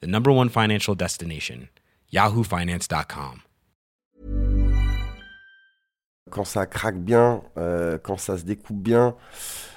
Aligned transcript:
the 0.00 0.06
number 0.06 0.30
one 0.30 0.48
financial 0.48 0.94
destination, 0.94 1.68
yahoofinance.com. 2.12 3.42
Quand 6.30 6.44
ça 6.44 6.66
craque 6.66 6.98
bien, 6.98 7.42
euh, 7.58 7.98
quand 8.02 8.16
ça 8.16 8.38
se 8.38 8.44
découpe 8.44 8.78
bien, 8.82 9.14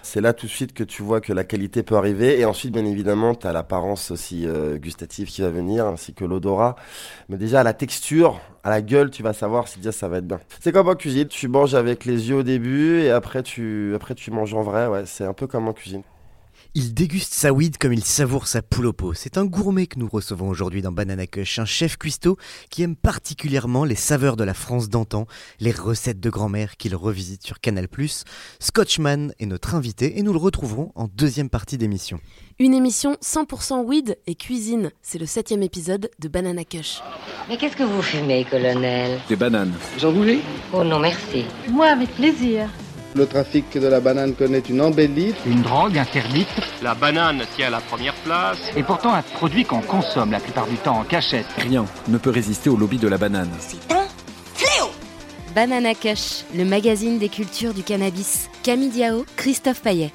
c'est 0.02 0.22
là 0.22 0.32
tout 0.32 0.46
de 0.46 0.52
suite 0.52 0.74
que 0.74 0.84
tu 0.86 1.04
vois 1.04 1.20
que 1.20 1.34
la 1.34 1.44
qualité 1.44 1.84
peut 1.84 1.98
arriver. 1.98 2.40
Et 2.40 2.46
ensuite, 2.46 2.72
bien 2.72 2.86
évidemment, 2.86 3.36
tu 3.36 3.46
as 3.46 3.52
l'apparence 3.52 4.12
aussi 4.12 4.48
euh, 4.48 4.78
gustative 4.78 5.28
qui 5.28 5.42
va 5.42 5.50
venir, 5.50 5.86
ainsi 5.86 6.14
que 6.14 6.24
l'odorat. 6.24 6.78
Mais 7.28 7.38
déjà, 7.38 7.60
à 7.60 7.64
la 7.64 7.74
texture, 7.74 8.40
à 8.64 8.70
la 8.70 8.82
gueule, 8.82 9.12
tu 9.12 9.24
vas 9.24 9.34
savoir 9.34 9.68
si 9.68 9.80
déjà 9.80 9.92
ça 9.92 10.08
va 10.08 10.20
être 10.20 10.28
bien. 10.28 10.40
C'est 10.62 10.72
comme 10.72 10.88
en 10.88 10.96
cuisine, 10.96 11.28
tu 11.28 11.50
manges 11.50 11.76
avec 11.76 12.06
les 12.06 12.30
yeux 12.30 12.38
au 12.38 12.44
début 12.44 13.02
et 13.02 13.12
après 13.12 13.44
tu, 13.44 13.94
après 13.94 14.16
tu 14.16 14.32
manges 14.32 14.54
en 14.54 14.62
vrai. 14.62 14.88
Ouais, 14.88 15.06
c'est 15.06 15.26
un 15.26 15.34
peu 15.34 15.48
comme 15.48 15.68
en 15.68 15.74
cuisine. 15.74 16.04
Il 16.74 16.94
déguste 16.94 17.34
sa 17.34 17.52
weed 17.54 17.78
comme 17.78 17.94
il 17.94 18.04
savoure 18.04 18.48
sa 18.48 18.62
poule 18.62 18.86
au 18.88 18.94
pot. 18.94 19.14
C'est 19.14 19.38
un 19.38 19.46
gourmet 19.46 19.88
que 19.88 19.98
nous 19.98 20.08
recevons 20.08 20.48
aujourd'hui 20.50 20.82
dans 20.82 20.92
Banana 20.92 21.26
Cush, 21.26 21.60
un 21.60 21.66
chef 21.66 21.98
cuistot 21.98 22.38
qui 22.70 22.84
aime 22.84 22.96
particulièrement 22.96 23.84
les 23.84 23.96
saveurs 23.96 24.36
de 24.38 24.44
la 24.44 24.54
France 24.54 24.90
d'antan, 24.90 25.28
les 25.60 25.72
recettes 25.72 26.20
de 26.20 26.30
grand-mère 26.30 26.78
qu'il 26.78 26.96
revisite 26.96 27.46
sur 27.46 27.60
Canal+. 27.60 27.88
Scotchman 28.60 29.34
est 29.40 29.46
notre 29.46 29.76
invité 29.76 30.20
et 30.20 30.24
nous 30.24 30.34
le 30.34 30.40
retrouverons 30.40 30.92
en 30.96 31.08
deuxième 31.08 31.50
partie 31.50 31.78
d'émission. 31.78 32.20
Une 32.60 32.74
émission 32.74 33.18
100% 33.24 33.84
weed 33.86 34.18
et 34.26 34.36
cuisine. 34.36 34.92
C'est 35.02 35.20
le 35.20 35.26
septième 35.26 35.64
épisode 35.64 36.10
de 36.20 36.28
Banana 36.28 36.64
Cush. 36.64 37.02
Mais 37.50 37.58
qu'est-ce 37.58 37.76
que 37.76 37.84
vous 37.84 38.02
fumez, 38.02 38.46
colonel? 38.46 39.20
Des 39.30 39.36
bananes. 39.36 39.74
J'en 39.98 40.12
voulais 40.12 40.40
Oh 40.74 40.84
non, 40.84 41.00
merci. 41.00 41.46
Moi, 41.70 41.88
avec 41.88 42.10
plaisir. 42.16 42.70
Le 43.18 43.26
trafic 43.26 43.80
de 43.80 43.88
la 43.88 44.00
banane 44.00 44.36
connaît 44.36 44.60
une 44.60 44.80
embellie. 44.80 45.34
Une 45.48 45.64
drogue 45.64 45.98
interdite. 45.98 46.48
La 46.84 46.94
banane 46.94 47.42
tient 47.56 47.72
la 47.72 47.80
première 47.80 48.14
place. 48.14 48.60
Et 48.76 48.84
pourtant 48.84 49.12
un 49.12 49.24
produit 49.24 49.66
qu'on 49.66 49.82
consomme 49.82 50.30
la 50.30 50.40
plupart 50.40 50.68
du 50.68 50.76
temps 50.76 51.00
en 51.00 51.04
cachette. 51.04 51.48
Rien 51.58 51.86
ne 52.10 52.20
peut 52.20 52.30
résister 52.30 52.70
au 52.70 52.78
lobby 52.78 53.00
de 53.00 53.08
la 53.08 53.18
banane. 53.18 53.50
C'est 53.58 53.92
un 53.92 54.06
fléau 54.54 54.92
Banana 55.56 55.96
Cush, 55.96 56.44
le 56.56 56.64
magazine 56.64 57.18
des 57.18 57.30
cultures 57.30 57.74
du 57.74 57.82
cannabis. 57.82 58.50
Camille 58.62 58.90
Diao, 58.90 59.26
Christophe 59.36 59.82
Payet. 59.82 60.12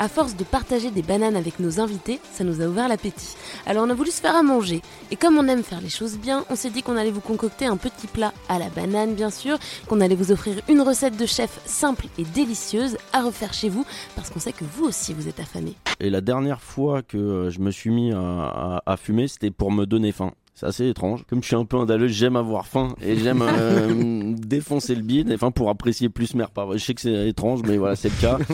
À 0.00 0.08
force 0.08 0.34
de 0.36 0.42
partager 0.42 0.90
des 0.90 1.02
bananes 1.02 1.36
avec 1.36 1.60
nos 1.60 1.78
invités, 1.80 2.18
ça 2.32 2.42
nous 2.42 2.60
a 2.60 2.66
ouvert 2.66 2.88
l'appétit. 2.88 3.36
Alors 3.64 3.84
on 3.86 3.90
a 3.90 3.94
voulu 3.94 4.10
se 4.10 4.20
faire 4.20 4.34
à 4.34 4.42
manger. 4.42 4.82
Et 5.12 5.16
comme 5.16 5.38
on 5.38 5.46
aime 5.46 5.62
faire 5.62 5.80
les 5.80 5.88
choses 5.88 6.18
bien, 6.18 6.44
on 6.50 6.56
s'est 6.56 6.70
dit 6.70 6.82
qu'on 6.82 6.96
allait 6.96 7.12
vous 7.12 7.20
concocter 7.20 7.66
un 7.66 7.76
petit 7.76 8.08
plat 8.08 8.32
à 8.48 8.58
la 8.58 8.68
banane 8.70 9.14
bien 9.14 9.30
sûr, 9.30 9.56
qu'on 9.86 10.00
allait 10.00 10.16
vous 10.16 10.32
offrir 10.32 10.56
une 10.68 10.80
recette 10.80 11.16
de 11.16 11.26
chef 11.26 11.60
simple 11.64 12.06
et 12.18 12.24
délicieuse 12.24 12.96
à 13.12 13.22
refaire 13.22 13.54
chez 13.54 13.68
vous, 13.68 13.86
parce 14.16 14.30
qu'on 14.30 14.40
sait 14.40 14.52
que 14.52 14.64
vous 14.64 14.84
aussi 14.84 15.14
vous 15.14 15.28
êtes 15.28 15.38
affamés. 15.38 15.74
Et 16.00 16.10
la 16.10 16.20
dernière 16.20 16.60
fois 16.60 17.02
que 17.02 17.16
euh, 17.16 17.50
je 17.50 17.60
me 17.60 17.70
suis 17.70 17.90
mis 17.90 18.12
à, 18.12 18.18
à- 18.18 18.82
à 18.84 18.96
fumer, 18.96 19.28
c'était 19.28 19.52
pour 19.52 19.70
me 19.70 19.84
donner 19.86 20.10
faim. 20.10 20.32
C'est 20.56 20.66
assez 20.66 20.88
étrange. 20.88 21.24
Comme 21.28 21.40
je 21.42 21.46
suis 21.48 21.56
un 21.56 21.64
peu 21.64 21.76
andaleux, 21.76 22.06
j'aime 22.08 22.36
avoir 22.36 22.66
faim 22.66 22.94
et 23.00 23.16
j'aime 23.16 23.42
euh, 23.42 24.34
défoncer 24.38 24.94
le 24.94 25.02
bide, 25.02 25.32
enfin 25.32 25.50
pour 25.52 25.68
apprécier 25.70 26.08
plus 26.08 26.34
mes 26.34 26.44
repas. 26.44 26.68
Je 26.74 26.78
sais 26.78 26.94
que 26.94 27.00
c'est 27.00 27.28
étrange, 27.28 27.60
mais 27.64 27.76
voilà, 27.76 27.94
c'est 27.96 28.08
le 28.10 28.20
cas. 28.20 28.38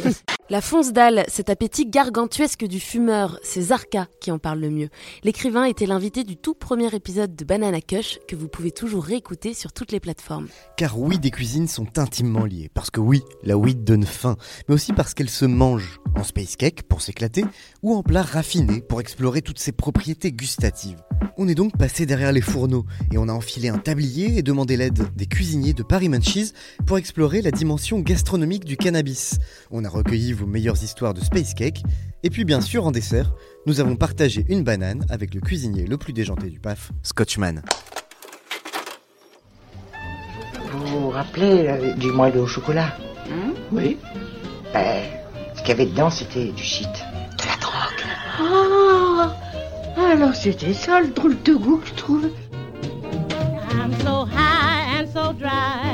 La 0.50 0.60
fonce 0.60 0.92
dalle, 0.92 1.24
cet 1.28 1.48
appétit 1.48 1.86
gargantuesque 1.86 2.64
du 2.64 2.80
fumeur, 2.80 3.38
c'est 3.44 3.62
Zarka 3.62 4.08
qui 4.20 4.32
en 4.32 4.40
parle 4.40 4.58
le 4.58 4.70
mieux. 4.70 4.88
L'écrivain 5.22 5.62
était 5.62 5.86
l'invité 5.86 6.24
du 6.24 6.36
tout 6.36 6.54
premier 6.54 6.92
épisode 6.92 7.36
de 7.36 7.44
Banana 7.44 7.80
Cush 7.80 8.18
que 8.26 8.34
vous 8.34 8.48
pouvez 8.48 8.72
toujours 8.72 9.04
réécouter 9.04 9.54
sur 9.54 9.72
toutes 9.72 9.92
les 9.92 10.00
plateformes. 10.00 10.48
Car 10.76 10.98
weed 10.98 11.24
et 11.24 11.30
cuisine 11.30 11.68
sont 11.68 12.00
intimement 12.00 12.44
liées. 12.44 12.68
Parce 12.74 12.90
que 12.90 12.98
oui, 12.98 13.22
la 13.44 13.56
weed 13.56 13.84
donne 13.84 14.04
faim, 14.04 14.36
mais 14.68 14.74
aussi 14.74 14.92
parce 14.92 15.14
qu'elle 15.14 15.30
se 15.30 15.44
mange 15.44 16.00
en 16.16 16.24
space 16.24 16.56
cake 16.56 16.82
pour 16.82 17.00
s'éclater 17.00 17.44
ou 17.84 17.94
en 17.94 18.02
plat 18.02 18.22
raffiné 18.22 18.80
pour 18.80 19.00
explorer 19.00 19.42
toutes 19.42 19.60
ses 19.60 19.70
propriétés 19.70 20.32
gustatives. 20.32 21.00
On 21.36 21.46
est 21.46 21.54
donc 21.54 21.78
passé 21.78 22.06
derrière 22.06 22.32
les 22.32 22.40
fourneaux 22.40 22.86
et 23.12 23.18
on 23.18 23.28
a 23.28 23.32
enfilé 23.32 23.68
un 23.68 23.78
tablier 23.78 24.38
et 24.38 24.42
demandé 24.42 24.76
l'aide 24.76 25.14
des 25.14 25.26
cuisiniers 25.26 25.74
de 25.74 25.84
Paris 25.84 26.08
Munchies 26.08 26.52
pour 26.86 26.98
explorer 26.98 27.40
la 27.40 27.52
dimension 27.52 28.00
gastronomique 28.00 28.64
du 28.64 28.76
cannabis. 28.76 29.38
Vos 30.40 30.46
meilleures 30.46 30.82
histoires 30.82 31.14
de 31.14 31.20
space 31.20 31.54
cake 31.54 31.82
et 32.22 32.30
puis 32.30 32.44
bien 32.44 32.60
sûr 32.60 32.86
en 32.86 32.90
dessert, 32.90 33.32
nous 33.66 33.80
avons 33.80 33.96
partagé 33.96 34.44
une 34.48 34.62
banane 34.62 35.04
avec 35.08 35.34
le 35.34 35.40
cuisinier 35.40 35.86
le 35.86 35.96
plus 35.96 36.12
déjanté 36.12 36.48
du 36.48 36.58
PAF, 36.58 36.92
Scotchman. 37.02 37.62
Vous 40.72 40.86
vous 40.86 41.10
rappelez 41.10 41.68
euh, 41.68 41.94
du 41.94 42.10
moelleux 42.12 42.40
au 42.40 42.46
chocolat 42.46 42.96
Oui. 43.72 43.96
Ben, 44.72 45.02
ce 45.54 45.60
qu'il 45.60 45.68
y 45.68 45.72
avait 45.72 45.86
dedans, 45.86 46.10
c'était 46.10 46.52
du 46.52 46.62
shit. 46.62 46.88
De 46.88 47.46
la 47.46 47.56
drogue. 47.60 48.04
Ah 48.38 50.12
Alors 50.12 50.34
c'était 50.34 50.74
ça 50.74 51.00
le 51.00 51.08
drôle 51.08 51.40
de 51.42 51.54
goût 51.54 51.78
que 51.78 51.88
je 51.88 51.94
trouve. 51.94 52.30
I'm 53.72 53.92
so 54.02 54.26
high 54.26 55.00
and 55.00 55.06
so 55.12 55.32
dry. 55.32 55.89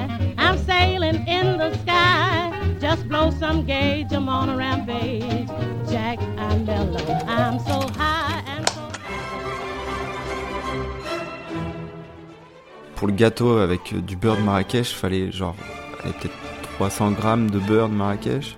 Pour 12.94 13.08
le 13.08 13.12
gâteau 13.12 13.58
avec 13.58 13.92
euh, 13.92 14.00
du 14.00 14.16
beurre 14.16 14.36
de 14.38 14.42
Marrakech, 14.42 14.94
fallait 14.94 15.30
genre 15.30 15.54
peut-être 16.02 16.34
300 16.76 17.12
grammes 17.12 17.50
de 17.50 17.58
beurre 17.58 17.88
de 17.88 17.94
Marrakech. 17.94 18.56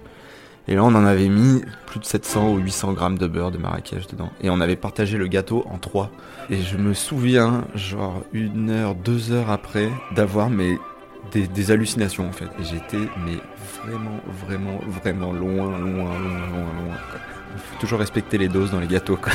Et 0.69 0.75
là, 0.75 0.85
on 0.85 0.95
en 0.95 1.05
avait 1.05 1.29
mis 1.29 1.63
plus 1.87 1.99
de 1.99 2.05
700 2.05 2.51
ou 2.51 2.59
800 2.59 2.93
grammes 2.93 3.19
de 3.19 3.27
beurre 3.27 3.51
de 3.51 3.59
Marrakech 3.59 4.07
dedans. 4.07 4.31
Et 4.43 4.51
on 4.51 4.61
avait 4.61 4.77
partagé 4.77 5.17
le 5.17 5.27
gâteau 5.27 5.65
en 5.71 5.79
trois. 5.79 6.11
Et 6.51 6.61
je 6.61 6.77
me 6.77 6.93
souviens, 6.93 7.65
genre 7.75 8.23
une 8.33 8.71
heure, 8.71 8.95
deux 8.95 9.33
heures 9.33 9.51
après, 9.51 9.89
d'avoir 10.15 10.51
mais 10.51 10.79
des, 11.33 11.47
des 11.47 11.71
hallucinations 11.71 12.29
en 12.29 12.33
fait. 12.33 12.47
Et 12.61 12.65
j'étais 12.65 13.09
mais 13.25 13.39
vraiment, 13.85 14.21
vraiment, 14.47 14.81
vraiment 14.87 15.33
loin, 15.33 15.79
loin, 15.79 15.79
loin, 15.79 16.19
loin, 16.19 16.73
loin. 16.79 16.97
quoi. 17.11 17.21
Il 17.55 17.61
faut 17.61 17.81
toujours 17.81 17.99
respecter 17.99 18.39
les 18.39 18.49
doses 18.49 18.71
dans 18.71 18.81
les 18.81 18.87
gâteaux. 18.87 19.17
Quoi. 19.17 19.33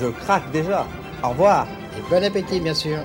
Je 0.00 0.06
craque 0.06 0.50
déjà. 0.52 0.86
Au 1.22 1.30
revoir. 1.30 1.66
Et 1.96 2.10
bon 2.10 2.22
appétit, 2.22 2.60
bien 2.60 2.74
sûr. 2.74 2.98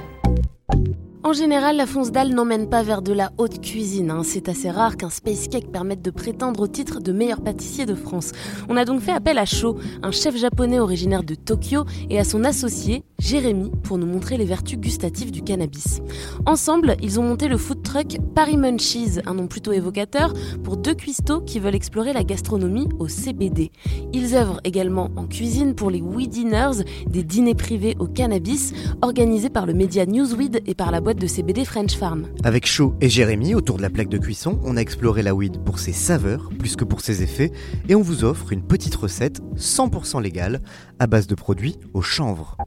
En 1.26 1.32
général, 1.32 1.78
la 1.78 1.86
fonce 1.86 2.12
dalle 2.12 2.34
n'emmène 2.34 2.68
pas 2.68 2.84
vers 2.84 3.02
de 3.02 3.14
la 3.14 3.32
haute 3.38 3.62
cuisine. 3.62 4.12
hein. 4.12 4.24
C'est 4.26 4.50
assez 4.50 4.70
rare 4.70 4.98
qu'un 4.98 5.10
space 5.10 5.48
cake 5.48 5.72
permette 5.72 6.02
de 6.02 6.12
prétendre 6.12 6.60
au 6.60 6.68
titre 6.68 7.00
de 7.00 7.14
meilleur 7.14 7.40
pâtissier 7.40 7.86
de 7.86 7.96
France. 7.96 8.34
On 8.68 8.76
a 8.76 8.84
donc 8.84 9.00
fait 9.00 9.14
appel 9.14 9.38
à 9.38 9.46
Sho, 9.46 9.78
un 10.02 10.12
chef 10.12 10.36
japonais 10.36 10.80
originaire 10.80 11.24
de 11.24 11.36
Tokyo, 11.36 11.86
et 12.10 12.20
à 12.20 12.26
son 12.26 12.44
associé, 12.44 13.06
Jérémy, 13.20 13.72
pour 13.84 13.98
nous 13.98 14.06
montrer 14.06 14.36
les 14.36 14.44
vertus 14.44 14.78
gustatives 14.78 15.32
du 15.32 15.42
cannabis. 15.44 16.02
Ensemble, 16.46 16.98
ils 17.02 17.22
ont 17.22 17.24
monté 17.24 17.48
le 17.48 17.56
food 17.56 17.82
truck 17.84 18.18
Paris 18.36 18.58
Munchies, 18.58 19.20
un 19.26 19.36
nom 19.36 19.48
plutôt 19.48 19.72
évocateur, 19.72 20.34
pour 20.62 20.76
deux 20.76 20.94
cuistots 20.94 21.40
qui 21.40 21.62
veulent 21.62 21.74
explorer 21.74 22.12
la 22.12 22.26
gastronomie 22.26 22.90
au 23.00 23.08
CBD. 23.08 23.72
Ils 24.12 24.36
œuvrent 24.36 24.60
également 24.66 25.10
en 25.16 25.26
cuisine 25.28 25.74
pour 25.74 25.90
les 25.90 26.02
Weed 26.02 26.32
Dinners, 26.32 26.84
des 27.08 27.24
dîners 27.24 27.56
privés 27.56 27.96
au 27.98 28.08
cannabis, 28.08 28.74
organisés 29.02 29.50
par 29.50 29.66
le 29.66 29.74
média 29.74 30.06
Newsweed 30.06 30.62
et 30.66 30.76
par 30.76 30.92
la 30.92 31.00
boîte 31.00 31.13
de 31.18 31.28
CBD 31.28 31.66
French 31.66 31.96
Farm. 31.96 32.28
Avec 32.44 32.66
Shaw 32.66 32.96
et 33.02 33.10
Jérémy, 33.10 33.56
autour 33.56 33.78
de 33.78 33.82
la 33.82 33.90
plaque 33.90 34.10
de 34.10 34.18
cuisson, 34.18 34.60
on 34.64 34.78
a 34.78 34.80
exploré 34.80 35.22
la 35.22 35.34
weed 35.34 35.64
pour 35.64 35.80
ses 35.80 35.94
saveurs, 35.94 36.50
plus 36.58 36.76
que 36.76 36.84
pour 36.84 37.02
ses 37.02 37.24
effets, 37.24 37.52
et 37.90 37.96
on 37.96 38.02
vous 38.02 38.24
offre 38.24 38.52
une 38.52 38.66
petite 38.66 38.96
recette 38.96 39.42
100% 39.56 40.22
légale, 40.22 40.62
à 41.00 41.08
base 41.08 41.28
de 41.28 41.36
produits 41.36 41.78
au 41.94 42.02
chanvre. 42.02 42.58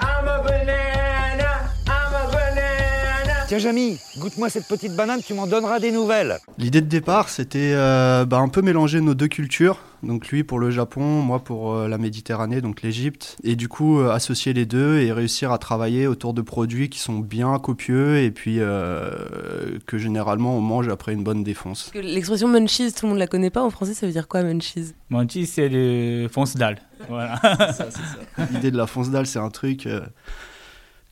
I'm 0.00 0.26
a 0.26 0.87
Tiens, 3.48 3.56
Jamy, 3.56 3.98
goûte-moi 4.18 4.50
cette 4.50 4.68
petite 4.68 4.94
banane, 4.94 5.22
tu 5.24 5.32
m'en 5.32 5.46
donneras 5.46 5.80
des 5.80 5.90
nouvelles. 5.90 6.36
L'idée 6.58 6.82
de 6.82 6.86
départ, 6.86 7.30
c'était 7.30 7.72
euh, 7.72 8.26
bah, 8.26 8.36
un 8.40 8.48
peu 8.48 8.60
mélanger 8.60 9.00
nos 9.00 9.14
deux 9.14 9.26
cultures. 9.26 9.78
Donc 10.02 10.28
lui 10.28 10.44
pour 10.44 10.58
le 10.58 10.70
Japon, 10.70 11.22
moi 11.22 11.42
pour 11.42 11.72
euh, 11.72 11.88
la 11.88 11.96
Méditerranée, 11.96 12.60
donc 12.60 12.82
l'Égypte. 12.82 13.38
Et 13.42 13.56
du 13.56 13.66
coup, 13.66 14.00
euh, 14.00 14.10
associer 14.10 14.52
les 14.52 14.66
deux 14.66 14.98
et 14.98 15.12
réussir 15.12 15.50
à 15.50 15.56
travailler 15.56 16.06
autour 16.06 16.34
de 16.34 16.42
produits 16.42 16.90
qui 16.90 16.98
sont 16.98 17.20
bien 17.20 17.58
copieux 17.58 18.18
et 18.18 18.30
puis 18.30 18.56
que 18.58 19.96
généralement 19.96 20.54
on 20.54 20.60
mange 20.60 20.90
après 20.90 21.14
une 21.14 21.24
bonne 21.24 21.42
défonce. 21.42 21.90
L'expression 21.94 22.48
munchies, 22.48 22.92
tout 22.92 23.06
le 23.06 23.12
monde 23.12 23.18
la 23.18 23.28
connaît 23.28 23.48
pas. 23.48 23.62
En 23.62 23.70
français, 23.70 23.94
ça 23.94 24.04
veut 24.04 24.12
dire 24.12 24.28
quoi 24.28 24.42
munchies? 24.42 24.92
Munchies, 25.08 25.46
c'est 25.46 25.70
le 25.70 26.28
fonce 26.30 26.54
dalle. 26.54 26.82
Voilà. 27.08 27.40
L'idée 28.52 28.70
de 28.70 28.76
la 28.76 28.86
fonce 28.86 29.08
dalle, 29.08 29.26
c'est 29.26 29.38
un 29.38 29.48
truc 29.48 29.88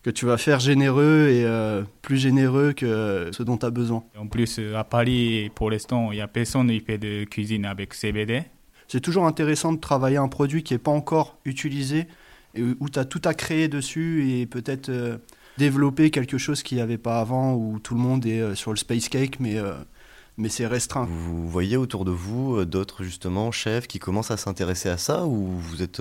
que 0.07 0.11
tu 0.13 0.25
vas 0.25 0.39
faire 0.39 0.61
généreux 0.61 1.31
et 1.33 1.45
euh, 1.45 1.83
plus 2.01 2.17
généreux 2.17 2.73
que 2.73 3.29
ce 3.33 3.43
dont 3.43 3.57
tu 3.57 3.67
as 3.67 3.71
besoin. 3.71 4.05
En 4.17 4.29
plus, 4.29 4.61
euh, 4.61 4.77
à 4.77 4.85
Paris, 4.85 5.51
pour 5.57 5.69
l'instant, 5.69 6.13
il 6.13 6.15
n'y 6.15 6.21
a 6.21 6.29
personne 6.29 6.69
qui 6.69 6.79
fait 6.79 6.97
de 6.97 7.25
cuisine 7.25 7.65
avec 7.65 7.93
CBD. 7.93 8.45
C'est 8.87 9.01
toujours 9.01 9.27
intéressant 9.27 9.73
de 9.73 9.81
travailler 9.81 10.19
un 10.19 10.29
produit 10.29 10.63
qui 10.63 10.75
n'est 10.75 10.79
pas 10.79 10.93
encore 10.93 11.39
utilisé, 11.45 12.07
et 12.55 12.63
où 12.79 12.89
tu 12.89 13.01
as 13.01 13.05
tout 13.05 13.21
à 13.25 13.35
créer 13.35 13.67
dessus 13.67 14.31
et 14.31 14.47
peut-être 14.47 14.91
euh, 14.91 15.19
développer 15.59 16.13
quelque 16.13 16.39
chose 16.39 16.63
qu'il 16.63 16.77
n'y 16.77 16.83
avait 16.83 16.99
pas 16.99 17.19
avant, 17.19 17.55
où 17.55 17.81
tout 17.81 17.95
le 17.95 18.01
monde 18.01 18.25
est 18.27 18.55
sur 18.55 18.71
le 18.71 18.77
space 18.77 19.09
cake, 19.09 19.41
mais, 19.41 19.57
mais 20.37 20.49
c'est 20.49 20.69
restreint. 20.69 21.09
Vous 21.11 21.49
voyez 21.49 21.77
autour 21.77 22.05
de 22.05 22.13
vous 22.13 22.65
d'autres 22.65 23.03
justement 23.03 23.51
chefs 23.51 23.89
qui 23.89 23.99
commencent 23.99 24.31
à 24.31 24.37
s'intéresser 24.37 24.89
à 24.89 24.99
ça, 24.99 25.27
ou 25.27 25.49
vous 25.49 25.83
êtes 25.83 26.01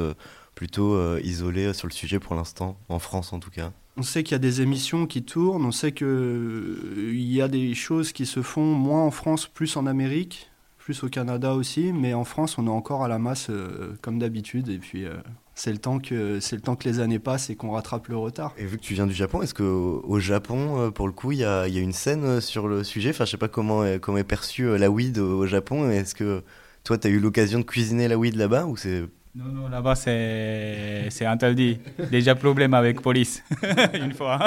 plutôt 0.56 1.18
isolé 1.20 1.74
sur 1.74 1.88
le 1.88 1.94
sujet 1.94 2.20
pour 2.20 2.36
l'instant, 2.36 2.78
en 2.90 3.00
France 3.00 3.34
en 3.34 3.40
tout 3.40 3.52
cas 3.52 3.72
on 3.98 4.04
sait 4.04 4.24
qu'il 4.24 4.34
y 4.34 4.36
a 4.36 4.40
des 4.40 4.62
émissions 4.62 5.06
qui 5.06 5.24
tournent, 5.24 5.66
on 5.66 5.72
sait 5.72 5.94
qu'il 5.94 6.08
euh, 6.08 7.12
y 7.14 7.42
a 7.42 7.48
des 7.48 7.74
choses 7.74 8.12
qui 8.12 8.26
se 8.26 8.42
font 8.42 8.74
moins 8.74 9.04
en 9.04 9.12
France, 9.12 9.48
plus 9.48 9.78
en 9.78 9.86
Amérique, 9.86 10.52
plus 10.78 11.04
au 11.04 11.10
Canada 11.10 11.54
aussi, 11.54 11.94
mais 11.94 12.14
en 12.14 12.26
France, 12.26 12.58
on 12.58 12.68
est 12.68 12.70
encore 12.70 13.04
à 13.04 13.08
la 13.08 13.20
masse 13.20 13.48
euh, 13.50 13.96
comme 14.02 14.20
d'habitude, 14.20 14.68
et 14.68 14.80
puis 14.80 15.06
euh, 15.06 15.14
c'est 15.56 15.72
le 15.72 15.78
temps 15.78 16.00
que 16.00 16.42
c'est 16.42 16.58
le 16.58 16.62
temps 16.62 16.76
que 16.76 16.88
les 16.88 17.00
années 17.00 17.20
passent 17.20 17.50
et 17.50 17.56
qu'on 17.56 17.72
rattrape 17.72 18.10
le 18.10 18.18
retard. 18.18 18.54
Et 18.58 18.66
vu 18.66 18.78
que 18.78 18.84
tu 18.84 18.96
viens 18.96 19.08
du 19.08 19.14
Japon, 19.14 19.42
est-ce 19.42 19.54
que 19.54 19.64
au 19.64 20.20
Japon, 20.20 20.92
pour 20.92 21.08
le 21.08 21.14
coup, 21.14 21.32
il 21.32 21.40
y 21.40 21.46
a, 21.46 21.68
y 21.70 21.78
a, 21.78 21.82
une 21.82 21.94
scène 21.94 22.42
sur 22.42 22.68
le 22.68 22.84
sujet? 22.84 23.12
Enfin, 23.12 23.24
je 23.24 23.32
sais 23.32 23.38
pas 23.38 23.48
comment 23.48 23.86
est, 23.86 24.00
comment 24.00 24.18
est 24.18 24.26
perçue 24.26 24.78
la 24.78 24.92
weed 24.92 25.20
au 25.20 25.46
Japon. 25.46 25.90
Est-ce 25.90 26.14
que 26.14 26.44
toi, 26.84 26.98
tu 26.98 27.08
as 27.08 27.10
eu 27.10 27.20
l'occasion 27.20 27.60
de 27.60 27.64
cuisiner 27.64 28.10
la 28.10 28.18
weed 28.18 28.36
là-bas 28.36 28.66
ou 28.66 28.76
c'est 28.76 29.06
non, 29.36 29.52
non, 29.52 29.68
là-bas, 29.68 29.96
c'est, 29.96 31.08
c'est 31.10 31.26
interdit. 31.26 31.80
Déjà 32.10 32.36
problème 32.36 32.74
avec 32.74 33.02
police, 33.02 33.44
une 33.94 34.14
fois. 34.14 34.40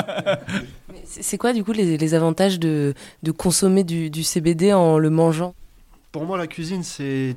c'est 1.05 1.37
quoi, 1.37 1.53
du 1.53 1.63
coup, 1.63 1.73
les, 1.73 1.99
les 1.99 2.15
avantages 2.15 2.59
de, 2.59 2.95
de 3.23 3.31
consommer 3.31 3.85
du, 3.85 4.09
du, 4.09 4.25
CBD 4.25 4.73
en 4.73 4.97
le 4.97 5.11
mangeant? 5.11 5.55
Pour 6.11 6.25
moi, 6.25 6.39
la 6.39 6.47
cuisine, 6.47 6.83
c'est 6.83 7.37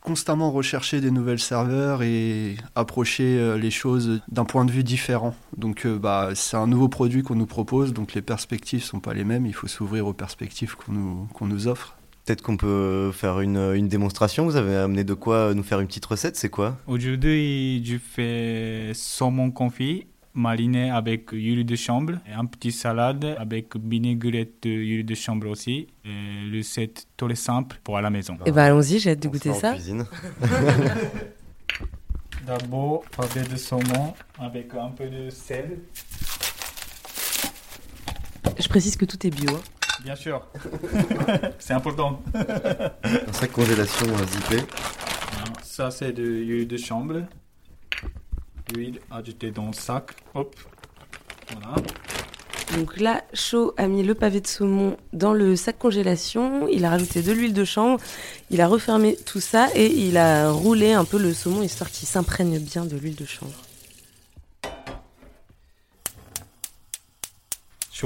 constamment 0.00 0.50
rechercher 0.50 1.02
des 1.02 1.10
nouvelles 1.10 1.40
serveurs 1.40 2.02
et 2.02 2.56
approcher 2.74 3.38
euh, 3.38 3.58
les 3.58 3.72
choses 3.72 4.22
d'un 4.28 4.44
point 4.46 4.64
de 4.64 4.70
vue 4.70 4.84
différent. 4.84 5.34
Donc, 5.58 5.84
euh, 5.84 5.98
bah, 5.98 6.30
c'est 6.34 6.56
un 6.56 6.66
nouveau 6.66 6.88
produit 6.88 7.22
qu'on 7.22 7.34
nous 7.34 7.46
propose, 7.46 7.92
donc 7.92 8.14
les 8.14 8.22
perspectives 8.22 8.82
sont 8.82 9.00
pas 9.00 9.12
les 9.12 9.24
mêmes. 9.24 9.44
Il 9.44 9.54
faut 9.54 9.66
s'ouvrir 9.66 10.06
aux 10.06 10.14
perspectives 10.14 10.76
qu'on 10.76 10.92
nous, 10.92 11.28
qu'on 11.34 11.46
nous 11.46 11.68
offre. 11.68 11.95
Peut-être 12.26 12.42
qu'on 12.42 12.56
peut 12.56 13.12
faire 13.12 13.38
une, 13.38 13.72
une, 13.76 13.86
démonstration. 13.86 14.44
Vous 14.44 14.56
avez 14.56 14.74
amené 14.74 15.04
de 15.04 15.14
quoi 15.14 15.54
nous 15.54 15.62
faire 15.62 15.78
une 15.78 15.86
petite 15.86 16.06
recette 16.06 16.34
C'est 16.34 16.48
quoi? 16.48 16.76
Aujourd'hui, 16.88 17.84
je 17.84 17.98
fais 17.98 18.90
saumon 18.94 19.52
confit 19.52 20.08
mariné 20.34 20.90
avec 20.90 21.30
huile 21.30 21.64
de 21.64 21.76
chambre 21.76 22.14
et 22.28 22.32
un 22.32 22.44
petit 22.44 22.72
salade 22.72 23.36
avec 23.38 23.76
vinaigrette 23.76 24.64
huile 24.64 25.06
de 25.06 25.14
chambre 25.14 25.48
aussi. 25.48 25.86
Et 26.04 26.48
le 26.50 26.62
set 26.62 27.06
très 27.16 27.36
simple 27.36 27.78
pour 27.84 27.96
à 27.96 28.02
la 28.02 28.10
maison. 28.10 28.34
Et 28.34 28.46
eh 28.46 28.52
ben 28.52 28.64
allons-y, 28.64 28.98
j'ai 28.98 29.12
hâte 29.12 29.20
de 29.20 29.28
goûter 29.28 29.54
ça. 29.54 29.76
D'abord, 32.46 33.04
pavé 33.16 33.42
de 33.48 33.56
saumon 33.56 34.14
avec 34.38 34.74
un 34.74 34.90
peu 34.90 35.06
de 35.08 35.30
sel. 35.30 35.78
Je 38.58 38.68
précise 38.68 38.96
que 38.96 39.04
tout 39.04 39.26
est 39.26 39.30
bio. 39.30 39.50
Hein. 39.54 39.60
Bien 40.06 40.14
sûr. 40.14 40.40
c'est 41.58 41.74
important. 41.74 42.22
Un 42.36 43.32
sac 43.32 43.50
congélation 43.50 44.06
zippé. 44.06 44.62
Ça, 45.64 45.90
c'est 45.90 46.12
de 46.12 46.22
l'huile 46.22 46.68
de 46.68 46.76
chambre. 46.76 47.22
L'huile 48.72 49.00
ajoutée 49.10 49.50
dans 49.50 49.66
le 49.66 49.72
sac. 49.72 50.12
Hop. 50.34 50.54
Voilà. 51.50 51.74
Donc 52.76 53.00
là, 53.00 53.24
Chaud 53.34 53.74
a 53.76 53.88
mis 53.88 54.04
le 54.04 54.14
pavé 54.14 54.40
de 54.40 54.46
saumon 54.46 54.96
dans 55.12 55.32
le 55.32 55.56
sac 55.56 55.76
congélation. 55.76 56.68
Il 56.68 56.84
a 56.84 56.90
rajouté 56.90 57.20
de 57.22 57.32
l'huile 57.32 57.52
de 57.52 57.64
chanvre. 57.64 58.00
Il 58.50 58.60
a 58.60 58.68
refermé 58.68 59.16
tout 59.16 59.40
ça 59.40 59.70
et 59.74 59.86
il 59.86 60.18
a 60.18 60.52
roulé 60.52 60.92
un 60.92 61.04
peu 61.04 61.18
le 61.18 61.34
saumon 61.34 61.62
histoire 61.64 61.90
qu'il 61.90 62.06
s'imprègne 62.06 62.60
bien 62.60 62.84
de 62.84 62.96
l'huile 62.96 63.16
de 63.16 63.26
chanvre. 63.26 63.65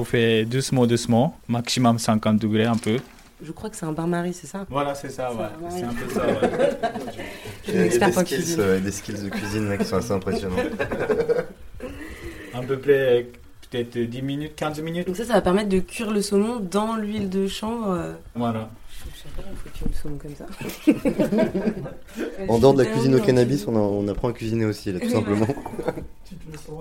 Chauffer 0.00 0.46
doucement, 0.46 0.86
doucement, 0.86 1.36
maximum 1.46 1.98
50 1.98 2.38
degrés 2.38 2.64
un 2.64 2.76
peu. 2.76 2.96
Je 3.42 3.52
crois 3.52 3.68
que 3.68 3.76
c'est 3.76 3.84
un 3.84 3.92
bain-marie, 3.92 4.32
c'est 4.32 4.46
ça? 4.46 4.66
Voilà, 4.70 4.94
c'est 4.94 5.10
ça, 5.10 5.30
ouais. 5.32 5.46
C'est 5.68 5.82
un 5.82 5.92
peu 5.92 6.08
ça, 6.12 6.26
y 7.68 7.78
a 7.78 7.82
des 7.84 7.90
skills, 7.90 8.56
des 8.82 8.92
skills 8.92 9.22
de 9.24 9.28
cuisine 9.28 9.76
qui 9.78 9.84
sont 9.84 9.96
assez 9.96 10.12
impressionnants. 10.12 10.56
un 12.54 12.62
peu 12.62 12.78
près, 12.78 13.28
peut-être 13.70 13.98
10 13.98 14.22
minutes, 14.22 14.54
15 14.56 14.80
minutes. 14.80 15.06
Donc 15.06 15.16
ça, 15.16 15.24
ça 15.24 15.34
va 15.34 15.42
permettre 15.42 15.68
de 15.68 15.80
cuire 15.80 16.10
le 16.10 16.22
saumon 16.22 16.60
dans 16.60 16.96
l'huile 16.96 17.28
de 17.28 17.46
chanvre. 17.46 17.90
Euh. 17.90 18.12
Voilà. 18.34 18.70
Je 18.98 19.22
sais 19.22 19.28
pas, 19.36 19.42
il 19.50 19.56
faut 19.56 19.68
cuire 19.70 19.88
le 19.90 19.96
saumon 19.96 20.18
comme 20.18 20.34
ça. 20.34 20.46
en 22.48 22.58
dehors 22.58 22.74
de 22.74 22.82
la 22.82 22.90
cuisine 22.92 23.14
au 23.14 23.20
cannabis, 23.20 23.66
on, 23.66 23.74
on 23.76 24.08
apprend 24.08 24.28
à 24.28 24.32
cuisiner 24.32 24.64
aussi, 24.64 24.92
là, 24.92 25.00
tout 25.00 25.10
simplement. 25.10 25.46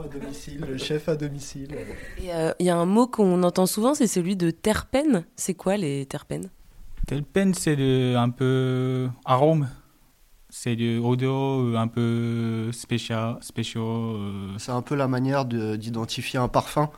À 0.04 0.07
domicile, 0.07 0.66
le 0.68 0.78
chef 0.78 1.10
à 1.10 1.16
domicile. 1.16 1.75
Il 2.22 2.30
euh, 2.30 2.51
y 2.60 2.69
a 2.69 2.78
un 2.78 2.86
mot 2.86 3.07
qu'on 3.07 3.42
entend 3.44 3.66
souvent, 3.66 3.94
c'est 3.94 4.07
celui 4.07 4.36
de 4.36 4.51
terpène. 4.51 5.25
C'est 5.36 5.54
quoi 5.54 5.78
les 5.78 6.06
terpènes? 6.06 6.50
Terpène, 7.07 7.54
c'est 7.54 8.16
un 8.16 8.30
peu 8.30 9.10
arôme. 9.25 9.68
C'est 10.50 10.75
du 10.75 10.98
odeur 10.98 11.78
un 11.78 11.88
peu 11.88 12.72
spécial. 12.72 13.38
spécial 13.42 13.84
euh. 13.86 14.57
C'est 14.57 14.72
un 14.72 14.81
peu 14.81 14.96
la 14.96 15.07
manière 15.07 15.46
d'identifier 15.46 16.40
un 16.40 16.48
parfum. 16.48 16.90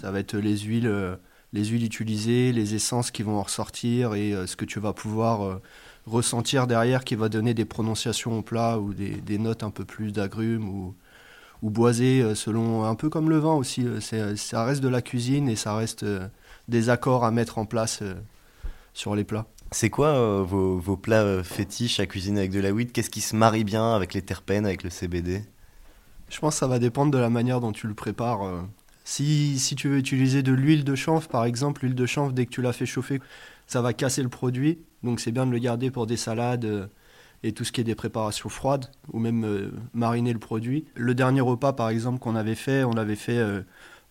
Ça 0.00 0.10
va 0.10 0.18
être 0.18 0.36
les 0.36 0.58
huiles, 0.58 0.86
euh, 0.86 1.16
les 1.52 1.66
huiles 1.66 1.84
utilisées, 1.84 2.52
les 2.52 2.74
essences 2.74 3.10
qui 3.10 3.22
vont 3.22 3.38
en 3.38 3.42
ressortir 3.42 4.14
et 4.14 4.34
ce 4.46 4.56
que 4.56 4.64
tu 4.64 4.80
vas 4.80 4.92
pouvoir 4.92 5.60
ressentir 6.06 6.66
derrière 6.66 7.04
qui 7.04 7.14
va 7.14 7.28
donner 7.28 7.54
des 7.54 7.64
prononciations 7.64 8.38
au 8.38 8.42
plat 8.42 8.78
ou 8.78 8.92
des, 8.92 9.20
des 9.20 9.38
notes 9.38 9.62
un 9.62 9.70
peu 9.70 9.84
plus 9.84 10.12
d'agrumes 10.12 10.68
ou, 10.68 10.94
ou 11.62 11.70
boisé 11.70 12.20
euh, 12.20 12.34
selon 12.34 12.84
un 12.84 12.94
peu 12.94 13.08
comme 13.08 13.30
le 13.30 13.38
vin 13.38 13.54
aussi. 13.54 13.86
Euh, 13.86 14.00
c'est, 14.00 14.36
ça 14.36 14.64
reste 14.64 14.82
de 14.82 14.88
la 14.88 15.00
cuisine 15.00 15.48
et 15.48 15.56
ça 15.56 15.74
reste 15.74 16.02
euh, 16.02 16.26
des 16.68 16.90
accords 16.90 17.24
à 17.24 17.30
mettre 17.30 17.58
en 17.58 17.64
place 17.64 18.02
sur 18.92 19.14
les 19.14 19.24
plats. 19.24 19.46
C'est 19.70 19.88
quoi 19.88 20.42
vos, 20.42 20.76
vos, 20.76 20.96
plats 20.98 21.42
fétiches 21.42 21.98
à 21.98 22.06
cuisiner 22.06 22.40
avec 22.40 22.50
de 22.50 22.60
la 22.60 22.72
weed 22.72 22.92
Qu'est-ce 22.92 23.08
qui 23.08 23.22
se 23.22 23.34
marie 23.34 23.64
bien 23.64 23.94
avec 23.94 24.12
les 24.12 24.20
terpènes, 24.20 24.66
avec 24.66 24.82
le 24.82 24.90
CBD 24.90 25.44
Je 26.28 26.38
pense 26.40 26.56
que 26.56 26.58
ça 26.58 26.66
va 26.66 26.78
dépendre 26.78 27.10
de 27.10 27.16
la 27.16 27.30
manière 27.30 27.60
dont 27.60 27.72
tu 27.72 27.86
le 27.86 27.94
prépares. 27.94 28.66
Si, 29.04 29.58
si 29.58 29.74
tu 29.74 29.88
veux 29.88 29.96
utiliser 29.96 30.42
de 30.42 30.52
l'huile 30.52 30.84
de 30.84 30.94
chanvre, 30.94 31.26
par 31.26 31.46
exemple, 31.46 31.84
l'huile 31.84 31.94
de 31.94 32.04
chanvre, 32.04 32.32
dès 32.32 32.44
que 32.44 32.50
tu 32.50 32.60
l'as 32.60 32.74
fait 32.74 32.84
chauffer, 32.84 33.20
ça 33.66 33.80
va 33.80 33.94
casser 33.94 34.22
le 34.22 34.28
produit. 34.28 34.78
Donc 35.02 35.20
c'est 35.20 35.32
bien 35.32 35.46
de 35.46 35.52
le 35.52 35.58
garder 35.58 35.90
pour 35.90 36.06
des 36.06 36.18
salades 36.18 36.88
et 37.44 37.52
tout 37.52 37.64
ce 37.64 37.72
qui 37.72 37.80
est 37.80 37.84
des 37.84 37.94
préparations 37.94 38.48
froides 38.48 38.86
ou 39.12 39.18
même 39.18 39.44
euh, 39.44 39.70
mariner 39.94 40.32
le 40.32 40.38
produit. 40.38 40.84
Le 40.94 41.14
dernier 41.14 41.40
repas, 41.40 41.72
par 41.72 41.88
exemple, 41.88 42.18
qu'on 42.18 42.36
avait 42.36 42.54
fait, 42.54 42.84
on 42.84 42.96
avait 42.96 43.16
fait 43.16 43.38
euh, 43.38 43.62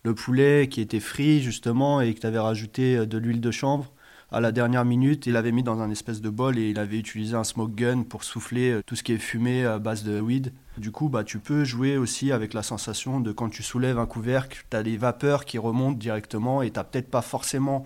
le 0.02 0.14
poulet 0.14 0.68
qui 0.68 0.80
était 0.80 1.00
frit 1.00 1.40
justement 1.40 2.00
et 2.00 2.12
que 2.14 2.20
tu 2.20 2.26
avais 2.26 2.38
rajouté 2.38 2.96
euh, 2.96 3.06
de 3.06 3.18
l'huile 3.18 3.40
de 3.40 3.50
chanvre. 3.50 3.92
À 4.30 4.40
la 4.40 4.50
dernière 4.50 4.86
minute, 4.86 5.26
il 5.26 5.34
l'avait 5.34 5.52
mis 5.52 5.62
dans 5.62 5.80
un 5.80 5.90
espèce 5.90 6.22
de 6.22 6.30
bol 6.30 6.58
et 6.58 6.70
il 6.70 6.78
avait 6.78 6.98
utilisé 6.98 7.36
un 7.36 7.44
smoke 7.44 7.74
gun 7.74 8.02
pour 8.02 8.24
souffler 8.24 8.80
tout 8.86 8.96
ce 8.96 9.02
qui 9.02 9.12
est 9.12 9.18
fumé 9.18 9.66
à 9.66 9.78
base 9.78 10.04
de 10.04 10.20
weed. 10.20 10.54
Du 10.78 10.90
coup, 10.90 11.10
bah, 11.10 11.22
tu 11.22 11.38
peux 11.38 11.64
jouer 11.64 11.98
aussi 11.98 12.32
avec 12.32 12.54
la 12.54 12.62
sensation 12.62 13.20
de 13.20 13.30
quand 13.30 13.50
tu 13.50 13.62
soulèves 13.62 13.98
un 13.98 14.06
couvercle, 14.06 14.64
tu 14.70 14.74
as 14.74 14.82
des 14.82 14.96
vapeurs 14.96 15.44
qui 15.44 15.58
remontent 15.58 15.98
directement 15.98 16.62
et 16.62 16.70
tu 16.70 16.80
peut-être 16.80 17.10
pas 17.10 17.20
forcément 17.20 17.84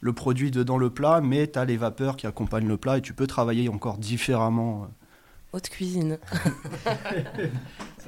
le 0.00 0.12
produit 0.12 0.50
dedans 0.50 0.78
le 0.78 0.90
plat, 0.90 1.20
mais 1.20 1.46
tu 1.50 1.58
as 1.58 1.64
les 1.64 1.76
vapeurs 1.76 2.16
qui 2.16 2.26
accompagnent 2.26 2.68
le 2.68 2.76
plat 2.76 2.98
et 2.98 3.02
tu 3.02 3.12
peux 3.12 3.26
travailler 3.26 3.68
encore 3.68 3.98
différemment. 3.98 4.88
Haute 5.52 5.68
cuisine. 5.68 6.18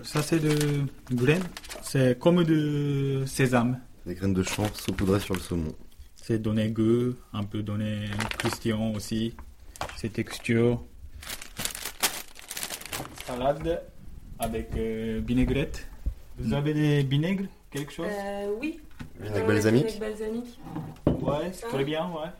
Ça, 0.02 0.22
c'est 0.22 0.38
de 0.38 0.84
graines. 1.12 1.42
C'est 1.82 2.18
comme 2.18 2.44
de 2.44 3.24
sésame. 3.26 3.78
Des 4.06 4.14
graines 4.14 4.32
de 4.32 4.42
chanvre 4.42 4.74
saupoudrées 4.76 5.20
sur 5.20 5.34
le 5.34 5.40
saumon. 5.40 5.72
C'est 6.16 6.38
donner 6.40 6.70
goût, 6.70 7.14
un 7.32 7.42
peu 7.44 7.62
donner 7.62 8.06
croustillant 8.38 8.92
aussi. 8.94 9.34
C'est 9.96 10.12
texture. 10.12 10.80
Salade 13.26 13.82
avec 14.38 14.70
euh, 14.76 15.20
vinaigrette. 15.24 15.86
Vous 16.38 16.54
avez 16.54 16.74
des 16.74 17.02
vinaigres 17.02 17.44
Quelque 17.70 17.92
chose? 17.92 18.06
Euh, 18.08 18.48
Oui. 18.60 18.80
Vinaigre 19.20 19.46
balsamique 19.46 19.86
Vinaigre 19.86 20.00
balsamique. 20.00 20.60
Ouais, 21.06 21.50
c'est 21.52 21.66
très 21.66 21.84
bien, 21.84 22.08
ouais. 22.10 22.30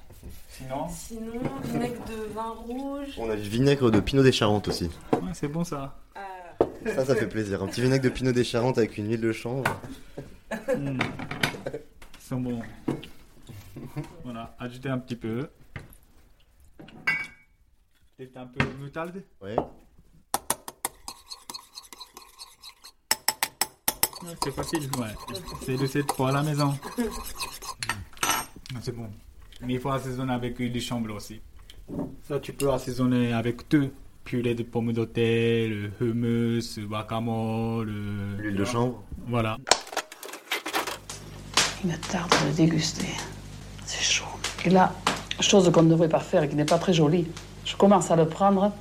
Sinon 0.49 0.89
Sinon, 0.89 1.41
vinaigre 1.65 2.05
de 2.07 2.33
vin 2.33 2.51
rouge. 2.51 3.15
On 3.19 3.31
a 3.31 3.37
du 3.37 3.49
vinaigre 3.49 3.91
de 3.91 4.01
Pinot 4.01 4.23
des 4.23 4.33
Charentes 4.33 4.69
aussi. 4.69 4.91
Ouais, 5.13 5.31
c'est 5.33 5.49
bon 5.49 5.65
ça. 5.65 5.99
Ça, 6.85 7.05
ça 7.05 7.15
fait 7.15 7.29
plaisir. 7.29 7.63
Un 7.63 7.69
petit 7.69 7.81
vinaigre 7.81 8.05
de 8.05 8.09
Pinot 8.09 8.33
des 8.33 8.45
Charentes 8.45 8.79
avec 8.79 8.99
une 8.99 9.09
huile 9.09 9.21
de 9.21 9.33
chanvre. 9.33 9.65
Mm. 10.77 10.99
Ils 11.73 12.21
sont 12.21 12.41
bons. 12.41 12.63
Voilà, 14.25 14.55
ajouter 14.59 14.89
un 14.89 14.99
petit 14.99 15.17
peu. 15.17 15.49
Peut-être 18.17 18.37
un 18.37 18.47
peu 18.47 18.65
de 18.65 18.73
moutarde? 18.83 19.23
Ouais. 19.41 19.57
C'est 24.43 24.51
facile, 24.55 24.89
ouais. 24.99 25.37
C'est 25.65 25.77
de 25.77 25.87
cette 25.87 26.13
fois 26.13 26.29
à 26.31 26.33
la 26.33 26.43
maison. 26.43 26.75
C'est 28.81 28.95
bon. 28.97 29.09
Mais 29.63 29.75
il 29.75 29.81
faut 29.81 29.91
assaisonner 29.91 30.33
avec 30.33 30.59
de 30.59 30.81
chambre 30.81 31.15
aussi. 31.15 31.41
Ça, 32.27 32.39
tu 32.41 32.53
peux 32.53 32.71
assaisonner 32.73 33.33
avec 33.33 33.69
tout. 33.69 33.91
Purée 34.25 34.55
de 34.55 34.63
pommes 34.63 34.93
de 34.93 35.05
terre, 35.05 35.69
le 35.69 35.91
hummus, 36.01 36.77
le 36.79 36.87
guacamole. 36.87 37.87
le- 37.89 38.37
L'huile 38.43 38.57
de 38.57 38.65
chanvre. 38.65 39.03
Voilà. 39.27 39.57
Il 41.85 41.91
me 41.91 41.97
tarde 41.97 42.31
de 42.43 42.47
le 42.49 42.53
déguster. 42.53 43.09
C'est 43.85 44.01
chaud. 44.03 44.25
Et 44.65 44.71
là, 44.71 44.93
chose 45.41 45.71
qu'on 45.73 45.83
ne 45.83 45.91
devrait 45.91 46.09
pas 46.09 46.21
faire 46.21 46.45
et 46.45 46.49
qui 46.49 46.55
n'est 46.55 46.65
pas 46.65 46.79
très 46.79 46.93
jolie, 46.93 47.27
je 47.65 47.75
commence 47.77 48.13
à 48.13 48.17
le 48.17 48.27
prendre 48.29 48.73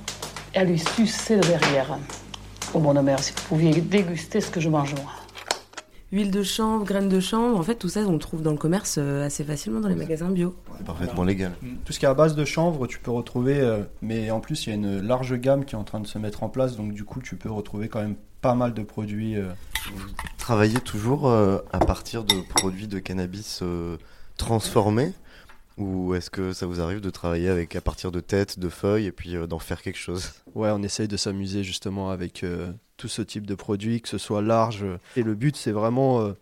et 0.54 0.58
à 0.58 0.64
lui 0.64 0.78
sucer 0.78 1.34
le 1.34 1.40
derrière. 1.42 1.98
Oh 2.72 2.78
mon 2.78 3.00
mère, 3.02 3.18
si 3.22 3.32
vous 3.32 3.42
pouviez 3.48 3.72
déguster 3.80 4.40
ce 4.40 4.48
que 4.50 4.60
je 4.60 4.68
mange 4.68 4.94
moi. 4.94 5.10
Huile 6.12 6.30
de 6.30 6.42
chanvre, 6.42 6.84
graines 6.84 7.08
de 7.08 7.20
chanvre, 7.20 7.58
en 7.58 7.62
fait 7.62 7.76
tout 7.76 7.88
ça 7.88 8.00
on 8.00 8.12
le 8.12 8.18
trouve 8.18 8.42
dans 8.42 8.50
le 8.50 8.58
commerce 8.58 8.96
euh, 8.98 9.24
assez 9.24 9.44
facilement 9.44 9.80
dans 9.80 9.88
les 9.88 9.94
magasins 9.94 10.28
bio. 10.28 10.54
C'est 10.76 10.84
parfaitement 10.84 11.24
légal. 11.24 11.52
Tout 11.86 11.92
ce 11.94 11.98
qui 11.98 12.04
est 12.04 12.08
à 12.08 12.12
base 12.12 12.34
de 12.36 12.44
chanvre, 12.44 12.86
tu 12.86 12.98
peux 12.98 13.10
retrouver, 13.10 13.58
euh, 13.60 13.82
mais 14.02 14.30
en 14.30 14.40
plus 14.40 14.66
il 14.66 14.70
y 14.70 14.72
a 14.72 14.74
une 14.76 15.00
large 15.00 15.34
gamme 15.40 15.64
qui 15.64 15.74
est 15.74 15.78
en 15.78 15.84
train 15.84 16.00
de 16.00 16.06
se 16.06 16.18
mettre 16.18 16.42
en 16.42 16.50
place, 16.50 16.76
donc 16.76 16.92
du 16.92 17.04
coup 17.04 17.22
tu 17.22 17.36
peux 17.36 17.50
retrouver 17.50 17.88
quand 17.88 18.02
même 18.02 18.16
pas 18.42 18.54
mal 18.54 18.74
de 18.74 18.82
produits. 18.82 19.36
euh. 19.36 19.48
Travailler 20.36 20.80
toujours 20.80 21.28
euh, 21.30 21.58
à 21.72 21.78
partir 21.78 22.24
de 22.24 22.34
produits 22.56 22.88
de 22.88 22.98
cannabis 22.98 23.60
euh, 23.62 23.96
transformés? 24.36 25.12
Ou 25.78 26.14
est-ce 26.14 26.28
que 26.28 26.52
ça 26.52 26.66
vous 26.66 26.80
arrive 26.82 27.00
de 27.00 27.08
travailler 27.08 27.48
avec 27.48 27.74
à 27.76 27.80
partir 27.80 28.12
de 28.12 28.20
têtes, 28.20 28.58
de 28.58 28.68
feuilles 28.68 29.06
et 29.06 29.12
puis 29.12 29.34
euh, 29.36 29.46
d'en 29.46 29.58
faire 29.58 29.80
quelque 29.80 29.98
chose? 29.98 30.32
Ouais, 30.54 30.68
on 30.70 30.82
essaye 30.82 31.08
de 31.08 31.16
s'amuser 31.16 31.64
justement 31.64 32.10
avec 32.10 32.44
euh, 32.44 32.70
tout 33.02 33.08
ce 33.08 33.20
type 33.20 33.48
de 33.48 33.56
produits, 33.56 34.00
que 34.00 34.08
ce 34.08 34.16
soit 34.16 34.42
large. 34.42 34.84
Et 35.16 35.24
le 35.24 35.34
but 35.34 35.56
c'est 35.56 35.72
vraiment 35.72 36.20
euh, 36.20 36.34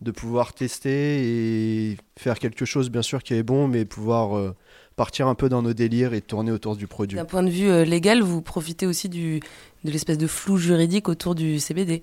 de 0.00 0.10
pouvoir 0.12 0.54
tester 0.54 1.90
et 1.90 1.98
faire 2.16 2.38
quelque 2.38 2.64
chose 2.64 2.88
bien 2.88 3.02
sûr 3.02 3.22
qui 3.22 3.34
est 3.34 3.42
bon, 3.42 3.68
mais 3.68 3.84
pouvoir 3.84 4.34
euh, 4.34 4.56
partir 4.96 5.28
un 5.28 5.34
peu 5.34 5.50
dans 5.50 5.60
nos 5.60 5.74
délires 5.74 6.14
et 6.14 6.22
tourner 6.22 6.52
autour 6.52 6.76
du 6.76 6.86
produit. 6.86 7.18
D'un 7.18 7.26
point 7.26 7.42
de 7.42 7.50
vue 7.50 7.68
euh, 7.68 7.84
légal, 7.84 8.22
vous 8.22 8.40
profitez 8.40 8.86
aussi 8.86 9.10
du, 9.10 9.40
de 9.84 9.90
l'espèce 9.90 10.16
de 10.16 10.26
flou 10.26 10.56
juridique 10.56 11.06
autour 11.10 11.34
du 11.34 11.60
CBD. 11.60 12.02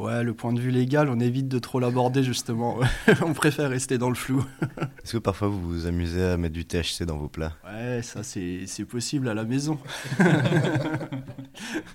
Ouais, 0.00 0.24
le 0.24 0.32
point 0.32 0.54
de 0.54 0.60
vue 0.60 0.70
légal, 0.70 1.10
on 1.10 1.20
évite 1.20 1.46
de 1.46 1.58
trop 1.58 1.78
l'aborder 1.78 2.22
justement. 2.22 2.78
on 3.22 3.34
préfère 3.34 3.68
rester 3.68 3.98
dans 3.98 4.08
le 4.08 4.14
flou. 4.14 4.42
Est-ce 5.04 5.12
que 5.12 5.18
parfois 5.18 5.48
vous 5.48 5.60
vous 5.60 5.86
amusez 5.86 6.24
à 6.24 6.38
mettre 6.38 6.54
du 6.54 6.64
THC 6.64 7.02
dans 7.04 7.18
vos 7.18 7.28
plats? 7.28 7.52
Ouais, 7.66 8.00
ça 8.00 8.22
c'est 8.22 8.60
c'est 8.66 8.86
possible 8.86 9.28
à 9.28 9.34
la 9.34 9.44
maison. 9.44 9.78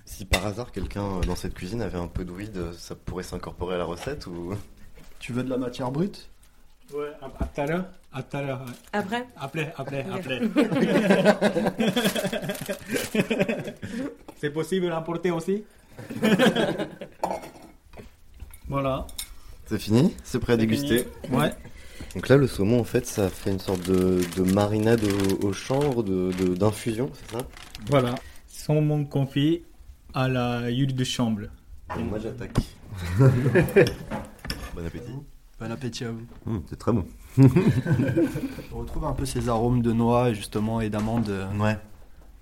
Si 0.06 0.26
par 0.26 0.46
hasard 0.46 0.72
quelqu'un 0.72 1.22
dans 1.26 1.36
cette 1.36 1.56
cuisine 1.56 1.82
avait 1.82 1.98
un 1.98 2.08
peu 2.08 2.24
de 2.24 2.32
weed, 2.32 2.74
ça 2.78 2.94
pourrait 2.94 3.24
s'incorporer 3.24 3.74
à 3.74 3.78
la 3.80 3.86
recette 3.86 4.28
ou? 4.28 4.54
Tu 5.18 5.34
veux 5.34 5.44
de 5.44 5.50
la 5.50 5.58
matière 5.58 5.90
brute? 5.90 6.30
Ouais, 6.94 7.10
à 7.22 7.46
tout 7.46 7.62
à 7.62 7.66
l'heure. 7.66 7.86
À 8.14 8.22
tout 8.22 8.38
à 8.38 8.42
l'heure. 8.44 8.60
ouais. 8.62 8.74
Après? 8.94 9.26
Après, 9.36 9.74
après, 9.78 10.06
après. 10.14 10.42
C'est 14.38 14.52
possible 14.52 14.90
d'emporter 14.90 15.32
aussi? 15.32 15.64
Voilà. 18.70 19.06
C'est 19.68 19.80
fini? 19.80 20.14
C'est 20.24 20.40
prêt 20.40 20.54
à 20.54 20.58
déguster 20.58 21.06
fini. 21.24 21.38
Ouais. 21.38 21.52
Donc 22.16 22.30
là, 22.30 22.38
le 22.38 22.48
saumon, 22.48 22.80
en 22.80 22.84
fait, 22.84 23.06
ça 23.06 23.30
fait 23.30 23.52
une 23.52 23.60
sorte 23.60 23.88
de, 23.90 24.22
de 24.38 24.54
marinade 24.54 25.02
au, 25.42 25.48
au 25.48 25.54
chanvre, 25.54 26.04
de- 26.04 26.32
de- 26.40 26.54
d'infusion, 26.56 27.10
c'est 27.14 27.38
ça? 27.38 27.44
Voilà. 27.90 28.16
Saumon 28.48 29.06
confit 29.06 29.64
à 30.14 30.28
la 30.28 30.68
huile 30.70 30.96
de 30.96 31.04
chambre. 31.04 31.42
Et 31.98 32.04
moi, 32.04 32.20
j'attaque. 32.20 32.56
bon 33.20 34.86
appétit. 34.86 35.12
Bon 35.60 35.72
appétit 35.72 36.04
à 36.06 36.12
vous. 36.12 36.26
Hum, 36.48 36.64
c'est 36.70 36.78
très 36.78 36.92
bon. 36.92 37.06
On 37.38 38.78
retrouve 38.80 39.06
un 39.06 39.14
peu 39.14 39.26
ces 39.26 39.50
arômes 39.50 39.82
de 39.82 39.92
noix 39.92 40.34
justement 40.34 40.82
et 40.82 40.90
d'amandes 40.90 41.30
euh, 41.30 41.46
Ouais. 41.60 41.78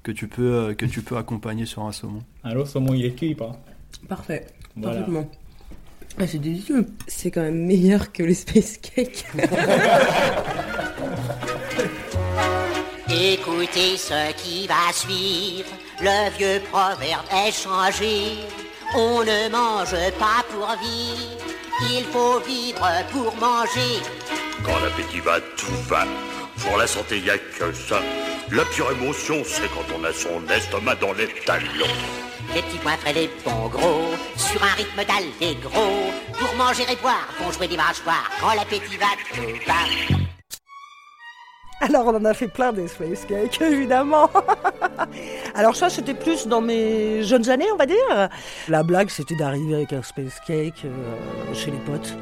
que 0.03 0.11
tu 0.11 0.27
peux 0.27 0.53
euh, 0.53 0.73
que 0.73 0.85
tu 0.85 1.01
peux 1.01 1.17
accompagner 1.17 1.65
sur 1.65 1.83
un 1.83 1.91
saumon. 1.91 2.21
Alors, 2.43 2.67
saumon, 2.67 2.93
il 2.93 3.05
est 3.05 3.13
cuit, 3.13 3.35
pas? 3.35 3.53
Parfait. 4.07 4.47
Voilà. 4.75 4.99
Parfaitement. 4.99 5.29
Ah, 6.19 6.27
c'est 6.27 6.37
délicieux. 6.39 6.85
C'est 7.07 7.31
quand 7.31 7.41
même 7.41 7.65
meilleur 7.65 8.11
que 8.11 8.21
les 8.23 8.35
space 8.35 8.77
cakes. 8.77 9.25
Écoutez 13.09 13.97
ce 13.97 14.31
qui 14.33 14.67
va 14.67 14.91
suivre, 14.93 15.69
le 16.01 16.29
vieux 16.37 16.61
proverbe 16.71 17.25
est 17.31 17.51
changé. 17.51 18.37
On 18.95 19.23
ne 19.23 19.49
mange 19.49 19.95
pas 20.19 20.43
pour 20.51 20.67
vivre, 20.81 21.37
il 21.91 22.03
faut 22.05 22.39
vivre 22.41 22.87
pour 23.11 23.35
manger. 23.37 24.01
Quand 24.63 24.79
l'appétit 24.79 25.19
va, 25.19 25.39
tout 25.57 25.75
va. 25.87 26.05
Pour 26.59 26.77
la 26.77 26.85
santé, 26.87 27.19
y 27.19 27.29
a 27.29 27.37
que 27.37 27.73
ça. 27.73 27.99
La 28.51 28.63
pure 28.65 28.91
émotion, 28.91 29.41
c'est 29.45 29.67
quand 29.69 29.85
on 29.97 30.03
a 30.03 30.13
son 30.13 30.47
estomac 30.53 30.95
dans 30.95 31.13
les 31.13 31.27
talons. 31.45 31.87
Les 32.53 32.61
petits 32.61 32.77
pois 32.77 32.97
frais, 32.97 33.13
les 33.13 33.29
bons 33.43 33.67
gros, 33.67 34.09
sur 34.53 34.63
un 34.63 34.75
rythme 34.75 35.03
d'allégro. 35.07 35.81
Pour 36.37 36.55
manger 36.55 36.83
et 36.83 36.95
boire, 37.01 37.27
vont 37.39 37.51
jouer 37.51 37.67
des 37.67 37.75
mâchoires. 37.75 38.29
Quand 38.39 38.53
l'appétit 38.53 38.97
va, 38.97 39.07
tout 39.33 39.41
va. 39.65 39.73
Alors 41.81 42.05
on 42.05 42.15
en 42.15 42.23
a 42.23 42.33
fait 42.35 42.47
plein 42.47 42.71
des 42.71 42.87
space 42.87 43.25
cakes, 43.25 43.59
évidemment. 43.61 44.29
Alors 45.55 45.75
ça 45.75 45.89
c'était 45.89 46.13
plus 46.13 46.45
dans 46.45 46.61
mes 46.61 47.23
jeunes 47.23 47.49
années, 47.49 47.71
on 47.73 47.77
va 47.77 47.87
dire. 47.87 48.29
La 48.67 48.83
blague 48.83 49.09
c'était 49.09 49.35
d'arriver 49.35 49.73
avec 49.73 49.91
un 49.91 50.03
space 50.03 50.39
cake 50.45 50.85
euh, 50.85 51.53
chez 51.55 51.71
les 51.71 51.79
potes. 51.79 52.15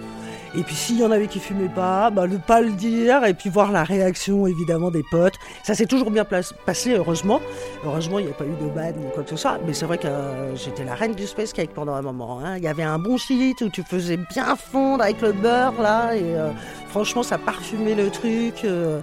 Et 0.53 0.63
puis 0.63 0.75
s'il 0.75 1.00
y 1.00 1.05
en 1.05 1.12
avait 1.12 1.27
qui 1.27 1.39
fumaient 1.39 1.70
pas, 1.74 2.10
bah, 2.10 2.27
ne 2.27 2.36
pas 2.36 2.60
le 2.60 2.72
dire 2.72 3.24
et 3.24 3.34
puis 3.34 3.50
voir 3.50 3.72
la 3.72 3.86
réaction 3.86 4.48
évidemment 4.48 4.91
des 4.91 5.03
potes. 5.10 5.36
Ça 5.63 5.75
s'est 5.75 5.86
toujours 5.86 6.12
bien 6.12 6.25
passé 6.25 6.93
heureusement. 6.93 7.39
Heureusement 7.86 8.20
il 8.20 8.25
n'y 8.25 8.31
a 8.31 8.36
pas 8.36 8.43
eu 8.46 8.50
de 8.62 8.67
ban 8.70 8.91
ou 8.98 9.10
quoi 9.13 9.24
que 9.24 9.29
ce 9.29 9.38
soit. 9.38 9.60
Mais 9.65 9.74
c'est 9.74 9.86
vrai 9.86 9.98
que 9.98 10.08
euh, 10.08 10.53
j'étais 10.58 10.84
la 10.84 10.96
reine 10.96 11.13
du 11.15 11.25
space 11.25 11.53
cake 11.53 11.70
pendant 11.74 11.93
un 11.93 12.01
moment. 12.01 12.39
hein. 12.43 12.58
Il 12.58 12.63
y 12.63 12.67
avait 12.67 12.84
un 12.84 13.00
bon 13.00 13.15
shit 13.17 13.62
où 13.62 13.70
tu 13.70 13.81
faisais 13.84 14.17
bien 14.17 14.58
fondre 14.58 15.03
avec 15.03 15.22
le 15.22 15.31
beurre 15.31 15.81
là 15.81 16.15
et 16.15 16.22
euh, 16.36 16.50
franchement 16.89 17.24
ça 17.24 17.38
parfumait 17.38 17.96
le 17.96 18.10
truc. 18.10 18.65
euh, 18.65 19.00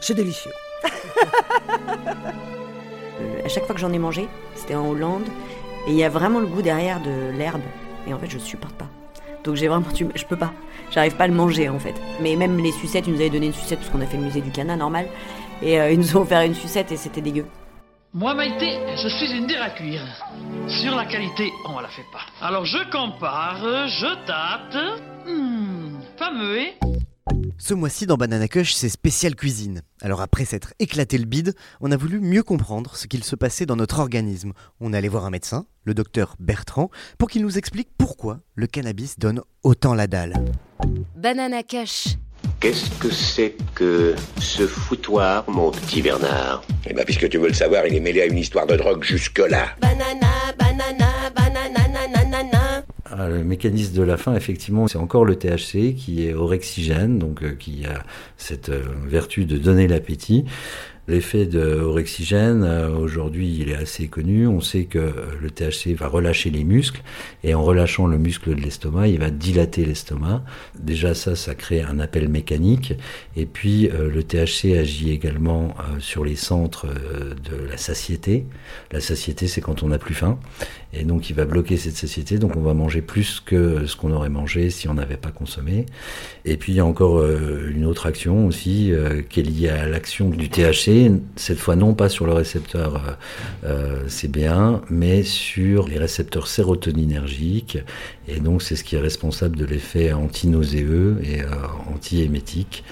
c'est 0.00 0.14
délicieux. 0.14 0.52
À 3.44 3.48
chaque 3.48 3.66
fois 3.66 3.74
que 3.74 3.80
j'en 3.80 3.92
ai 3.92 3.98
mangé, 3.98 4.28
c'était 4.56 4.74
en 4.74 4.88
Hollande, 4.88 5.24
et 5.86 5.90
il 5.90 5.96
y 5.96 6.04
a 6.04 6.08
vraiment 6.08 6.40
le 6.40 6.46
goût 6.46 6.62
derrière 6.62 7.00
de 7.00 7.30
l'herbe, 7.36 7.60
et 8.06 8.14
en 8.14 8.18
fait 8.18 8.28
je 8.30 8.38
supporte 8.38 8.74
pas. 8.74 8.86
Donc 9.44 9.56
j'ai 9.56 9.68
vraiment, 9.68 9.84
je 10.14 10.24
peux 10.24 10.36
pas, 10.36 10.52
j'arrive 10.90 11.16
pas 11.16 11.24
à 11.24 11.28
le 11.28 11.34
manger 11.34 11.68
en 11.68 11.78
fait. 11.78 11.94
Mais 12.20 12.36
même 12.36 12.58
les 12.58 12.72
sucettes, 12.72 13.06
ils 13.06 13.12
nous 13.12 13.20
avaient 13.20 13.30
donné 13.30 13.46
une 13.46 13.52
sucette 13.54 13.78
parce 13.80 13.90
qu'on 13.90 14.00
a 14.00 14.06
fait 14.06 14.16
le 14.16 14.24
musée 14.24 14.40
du 14.40 14.50
Cana 14.50 14.76
normal, 14.76 15.06
et 15.62 15.80
euh, 15.80 15.90
ils 15.90 15.98
nous 15.98 16.16
ont 16.16 16.22
offert 16.22 16.42
une 16.42 16.54
sucette 16.54 16.92
et 16.92 16.96
c'était 16.96 17.20
dégueu. 17.20 17.46
Moi, 18.16 18.32
Maïté, 18.32 18.78
je 19.02 19.08
suis 19.08 19.36
une 19.36 19.48
dère 19.48 19.60
à 19.60 19.70
cuire. 19.70 20.00
Sur 20.68 20.94
la 20.94 21.04
qualité, 21.04 21.50
on 21.68 21.80
la 21.80 21.88
fait 21.88 22.06
pas. 22.12 22.20
Alors 22.40 22.64
je 22.64 22.78
compare, 22.92 23.88
je 23.88 24.24
tâte. 24.24 25.00
Hmm, 25.26 25.98
fameux, 26.16 26.60
hein 26.60 26.88
Ce 27.58 27.74
mois-ci 27.74 28.06
dans 28.06 28.16
Banana 28.16 28.46
Cush, 28.46 28.74
c'est 28.74 28.88
spécial 28.88 29.34
cuisine. 29.34 29.82
Alors 30.00 30.20
après 30.20 30.44
s'être 30.44 30.74
éclaté 30.78 31.18
le 31.18 31.24
bide, 31.24 31.54
on 31.80 31.90
a 31.90 31.96
voulu 31.96 32.20
mieux 32.20 32.44
comprendre 32.44 32.94
ce 32.94 33.08
qu'il 33.08 33.24
se 33.24 33.34
passait 33.34 33.66
dans 33.66 33.74
notre 33.74 33.98
organisme. 33.98 34.52
On 34.80 34.92
est 34.92 34.96
allé 34.96 35.08
voir 35.08 35.24
un 35.24 35.30
médecin, 35.30 35.66
le 35.82 35.92
docteur 35.92 36.36
Bertrand, 36.38 36.90
pour 37.18 37.28
qu'il 37.28 37.42
nous 37.42 37.58
explique 37.58 37.88
pourquoi 37.98 38.38
le 38.54 38.68
cannabis 38.68 39.18
donne 39.18 39.42
autant 39.64 39.92
la 39.92 40.06
dalle. 40.06 40.34
Banana 41.24 41.62
Cash. 41.62 42.18
Qu'est-ce 42.60 42.90
que 43.00 43.10
c'est 43.10 43.54
que 43.74 44.14
ce 44.38 44.66
foutoir, 44.66 45.48
mon 45.48 45.70
petit 45.70 46.02
Bernard? 46.02 46.62
Eh 46.86 46.92
ben, 46.92 47.02
puisque 47.02 47.30
tu 47.30 47.38
veux 47.38 47.48
le 47.48 47.54
savoir, 47.54 47.86
il 47.86 47.94
est 47.94 48.00
mêlé 48.00 48.20
à 48.20 48.26
une 48.26 48.36
histoire 48.36 48.66
de 48.66 48.76
drogue 48.76 49.02
jusque-là. 49.02 49.68
Banana, 49.80 50.52
banana, 50.58 51.30
banana, 51.34 52.08
nanana. 52.08 52.84
Ah, 53.06 53.28
le 53.28 53.42
mécanisme 53.42 53.94
de 53.94 54.02
la 54.02 54.18
faim, 54.18 54.34
effectivement, 54.36 54.86
c'est 54.86 54.98
encore 54.98 55.24
le 55.24 55.36
THC 55.36 55.94
qui 55.94 56.26
est 56.26 56.34
orexigène, 56.34 57.18
donc 57.18 57.42
euh, 57.42 57.54
qui 57.54 57.86
a 57.86 58.02
cette 58.36 58.68
euh, 58.68 58.82
vertu 59.06 59.46
de 59.46 59.56
donner 59.56 59.88
l'appétit. 59.88 60.44
L'effet 61.06 61.44
de 61.44 61.80
orexigène, 61.80 62.64
euh, 62.64 62.88
aujourd'hui, 62.96 63.58
il 63.60 63.68
est 63.68 63.76
assez 63.76 64.08
connu. 64.08 64.46
On 64.46 64.62
sait 64.62 64.84
que 64.84 64.98
euh, 64.98 65.12
le 65.42 65.50
THC 65.50 65.94
va 65.94 66.08
relâcher 66.08 66.48
les 66.48 66.64
muscles 66.64 67.02
et 67.42 67.54
en 67.54 67.62
relâchant 67.62 68.06
le 68.06 68.16
muscle 68.16 68.54
de 68.54 68.60
l'estomac, 68.62 69.08
il 69.08 69.18
va 69.18 69.28
dilater 69.28 69.84
l'estomac. 69.84 70.42
Déjà, 70.78 71.14
ça, 71.14 71.36
ça 71.36 71.54
crée 71.54 71.82
un 71.82 72.00
appel 72.00 72.30
mécanique. 72.30 72.94
Et 73.36 73.44
puis, 73.44 73.90
euh, 73.90 74.08
le 74.08 74.22
THC 74.22 74.78
agit 74.78 75.10
également 75.10 75.74
sur 75.98 76.24
les 76.24 76.36
centres 76.36 76.86
de 76.86 77.68
la 77.68 77.76
satiété. 77.76 78.46
La 78.90 79.00
satiété, 79.00 79.46
c'est 79.46 79.60
quand 79.60 79.82
on 79.82 79.88
n'a 79.88 79.98
plus 79.98 80.14
faim. 80.14 80.38
Et 80.96 81.04
donc, 81.04 81.30
il 81.30 81.36
va 81.36 81.44
bloquer 81.44 81.76
cette 81.76 81.96
satiété. 81.96 82.38
Donc, 82.38 82.56
on 82.56 82.62
va 82.62 82.74
manger 82.74 83.02
plus 83.02 83.40
que 83.40 83.86
ce 83.86 83.96
qu'on 83.96 84.12
aurait 84.12 84.28
mangé 84.28 84.70
si 84.70 84.88
on 84.88 84.94
n'avait 84.94 85.16
pas 85.16 85.30
consommé. 85.30 85.86
Et 86.44 86.56
puis, 86.56 86.72
il 86.72 86.76
y 86.76 86.80
a 86.80 86.86
encore 86.86 87.24
une 87.24 87.84
autre 87.84 88.06
action 88.06 88.46
aussi 88.46 88.92
qui 89.28 89.40
est 89.40 89.42
liée 89.42 89.68
à 89.68 89.86
l'action 89.86 90.28
du 90.28 90.48
THC 90.48 91.10
cette 91.36 91.58
fois 91.58 91.76
non 91.76 91.94
pas 91.94 92.08
sur 92.08 92.26
le 92.26 92.32
récepteur 92.32 93.18
euh, 93.64 93.64
euh, 93.64 94.08
CB1, 94.08 94.82
mais 94.90 95.22
sur 95.22 95.88
les 95.88 95.98
récepteurs 95.98 96.46
sérotoninergiques. 96.46 97.78
Et 98.28 98.40
donc 98.40 98.62
c'est 98.62 98.76
ce 98.76 98.84
qui 98.84 98.96
est 98.96 99.00
responsable 99.00 99.56
de 99.56 99.64
l'effet 99.64 100.12
anti-nauséeux 100.12 101.18
et 101.22 101.42
euh, 101.42 101.46
anti-émétique. 101.92 102.84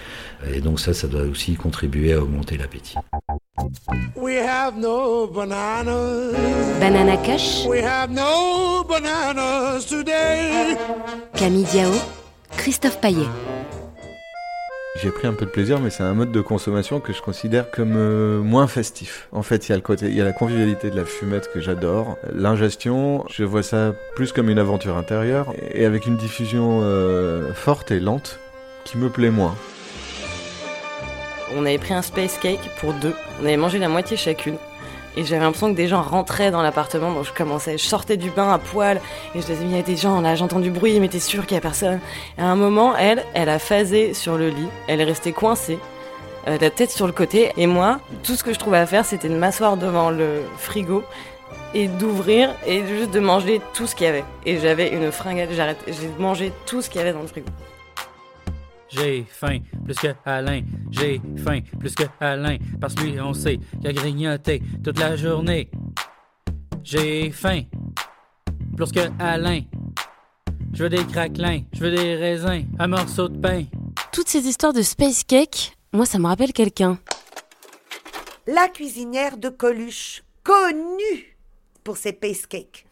Et 0.53 0.61
donc 0.61 0.81
ça, 0.81 0.93
ça 0.93 1.07
doit 1.07 1.23
aussi 1.23 1.55
contribuer 1.55 2.13
à 2.13 2.21
augmenter 2.21 2.57
l'appétit. 2.57 2.97
We 4.17 4.37
have 4.37 4.77
no 4.77 5.27
bananas. 5.27 6.35
Banana. 6.81 7.17
We 7.69 7.81
have 7.81 8.11
no 8.11 8.85
bananas 8.85 9.87
today. 9.87 10.77
Camille 11.35 11.65
Diao, 11.65 11.93
Christophe 12.57 13.01
Paillet. 13.01 13.29
J'ai 15.01 15.11
pris 15.11 15.27
un 15.27 15.33
peu 15.33 15.47
de 15.47 15.51
plaisir, 15.51 15.81
mais 15.81 15.91
c'est 15.91 16.03
un 16.03 16.13
mode 16.13 16.33
de 16.33 16.41
consommation 16.41 17.01
que 17.01 17.13
je 17.13 17.23
considère 17.23 17.71
comme 17.71 17.95
euh, 17.97 18.41
moins 18.41 18.67
festif. 18.67 19.29
En 19.33 19.43
fait, 19.43 19.69
il 19.69 19.71
y 19.71 19.73
a 19.73 19.77
le 19.77 19.83
côté, 19.83 20.07
il 20.07 20.15
y 20.17 20.21
a 20.21 20.25
la 20.25 20.33
convivialité 20.33 20.91
de 20.91 20.97
la 20.97 21.05
fumette 21.05 21.51
que 21.53 21.61
j'adore. 21.61 22.19
L'ingestion, 22.35 23.25
je 23.31 23.45
vois 23.45 23.63
ça 23.63 23.95
plus 24.15 24.33
comme 24.33 24.51
une 24.51 24.59
aventure 24.59 24.97
intérieure 24.97 25.55
et 25.73 25.87
avec 25.87 26.07
une 26.07 26.17
diffusion 26.17 26.81
euh, 26.83 27.55
forte 27.55 27.91
et 27.91 28.01
lente 28.01 28.39
qui 28.85 28.99
me 28.99 29.09
plaît 29.09 29.31
moins. 29.31 29.55
On 31.57 31.67
avait 31.67 31.79
pris 31.79 31.95
un 31.95 32.03
space 32.03 32.39
cake 32.39 32.61
pour 32.81 32.93
deux. 32.95 33.15
On 33.41 33.45
avait 33.45 33.57
mangé 33.57 33.79
la 33.79 33.89
moitié 33.89 34.17
chacune. 34.17 34.57
Et 35.17 35.25
j'avais 35.25 35.43
l'impression 35.43 35.71
que 35.71 35.77
des 35.77 35.89
gens 35.89 36.01
rentraient 36.01 36.51
dans 36.51 36.63
l'appartement, 36.63 37.13
donc 37.13 37.27
je 37.27 37.33
commençais, 37.35 37.77
je 37.77 37.85
sortais 37.85 38.17
du 38.17 38.31
bain 38.31 38.51
à 38.51 38.59
poil, 38.59 38.99
et 39.35 39.43
je 39.43 39.47
disais, 39.47 39.59
il 39.63 39.77
y 39.77 39.79
a 39.79 39.83
des 39.83 39.97
gens 39.97 40.23
là, 40.23 40.37
j'entends 40.37 40.59
du 40.59 40.71
bruit, 40.71 40.99
mais 41.01 41.09
t'es 41.09 41.21
sûr 41.21 41.45
qu'il 41.45 41.55
y 41.55 41.59
a 41.59 41.61
personne? 41.61 42.01
Et 42.39 42.41
à 42.41 42.47
un 42.47 42.57
moment, 42.57 42.97
elle, 42.97 43.23
elle 43.35 43.51
a 43.51 43.59
phasé 43.59 44.15
sur 44.15 44.39
le 44.39 44.49
lit, 44.49 44.69
elle 44.89 45.03
est 45.03 45.05
restée 45.05 45.33
coincée, 45.33 45.79
euh, 46.49 46.57
la 46.59 46.71
tête 46.71 46.91
sur 46.91 47.07
le 47.07 47.13
côté, 47.13 47.53
et 47.59 47.67
moi, 47.67 48.01
tout 48.23 48.37
ce 48.37 48.43
que 48.43 48.55
je 48.55 48.59
trouvais 48.59 48.79
à 48.79 48.87
faire, 48.87 49.05
c'était 49.05 49.29
de 49.29 49.37
m'asseoir 49.37 49.77
devant 49.77 50.11
le 50.11 50.41
frigo, 50.57 51.05
et 51.75 51.89
d'ouvrir, 51.89 52.55
et 52.67 52.83
juste 52.87 53.11
de 53.11 53.21
manger 53.21 53.61
tout 53.75 53.87
ce 53.87 53.95
qu'il 53.95 54.07
y 54.07 54.09
avait. 54.09 54.25
Et 54.47 54.61
j'avais 54.61 54.89
une 54.89 55.13
fringale, 55.13 55.49
j'ai 55.87 56.11
mangé 56.19 56.53
tout 56.65 56.81
ce 56.81 56.89
qu'il 56.89 57.01
y 57.01 57.03
avait 57.03 57.13
dans 57.13 57.21
le 57.21 57.27
frigo. 57.27 57.49
J'ai 58.93 59.25
faim 59.25 59.59
plus 59.85 59.95
que 59.95 60.09
Alain. 60.25 60.63
J'ai 60.91 61.21
faim 61.43 61.61
plus 61.81 61.95
que 61.95 62.05
Alain. 62.21 62.59
Parce 62.81 62.95
que 62.95 63.05
lui, 63.05 63.21
on 63.21 63.33
sait 63.33 63.59
qu'il 63.59 63.89
a 63.89 63.93
grignoté 63.93 64.63
toute 64.85 64.99
la 64.99 65.17
journée. 65.17 65.71
J'ai 66.83 67.31
faim 67.31 67.63
plus 68.77 68.93
que 68.93 69.09
Alain. 69.19 69.63
Je 70.75 70.85
veux 70.85 70.89
des 70.89 71.05
craquelins, 71.05 71.61
je 71.75 71.81
veux 71.81 71.91
des 71.91 72.17
raisins, 72.17 72.65
un 72.79 72.87
morceau 72.87 73.29
de 73.29 73.39
pain. 73.39 73.65
Toutes 74.11 74.29
ces 74.29 74.47
histoires 74.47 74.73
de 74.73 74.81
space 74.81 75.23
cake, 75.23 75.77
moi 75.93 76.07
ça 76.07 76.19
me 76.19 76.27
rappelle 76.27 76.55
quelqu'un. 76.55 76.99
La 78.47 78.69
cuisinière 78.69 79.37
de 79.37 79.51
Coluche, 79.51 80.25
connue 80.43 81.37
pour 81.85 81.99
ses 81.99 82.13
space 82.13 82.47
cakes. 82.47 82.87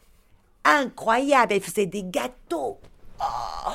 Incroyable, 0.63 1.55
elle 1.55 1.63
faisait 1.63 1.87
des 1.87 2.05
gâteaux. 2.05 2.79
Oh, 3.19 3.73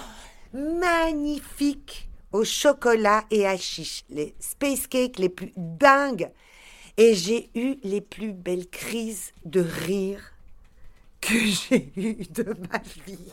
magnifiques 0.54 2.05
au 2.36 2.44
chocolat 2.44 3.24
et 3.32 3.48
à 3.48 3.58
chiche, 3.58 4.04
les 4.10 4.36
space 4.40 4.88
cakes 4.88 5.20
les 5.20 5.30
plus 5.30 5.54
dingues. 5.56 6.30
Et 6.98 7.16
j'ai 7.16 7.50
eu 7.56 7.78
les 7.84 8.02
plus 8.02 8.34
belles 8.34 8.68
crises 8.68 9.32
de 9.46 9.62
rire 9.62 10.34
que 11.22 11.34
j'ai 11.40 11.92
eues 11.96 12.26
de 12.30 12.56
ma 12.70 12.80
vie. 13.06 13.32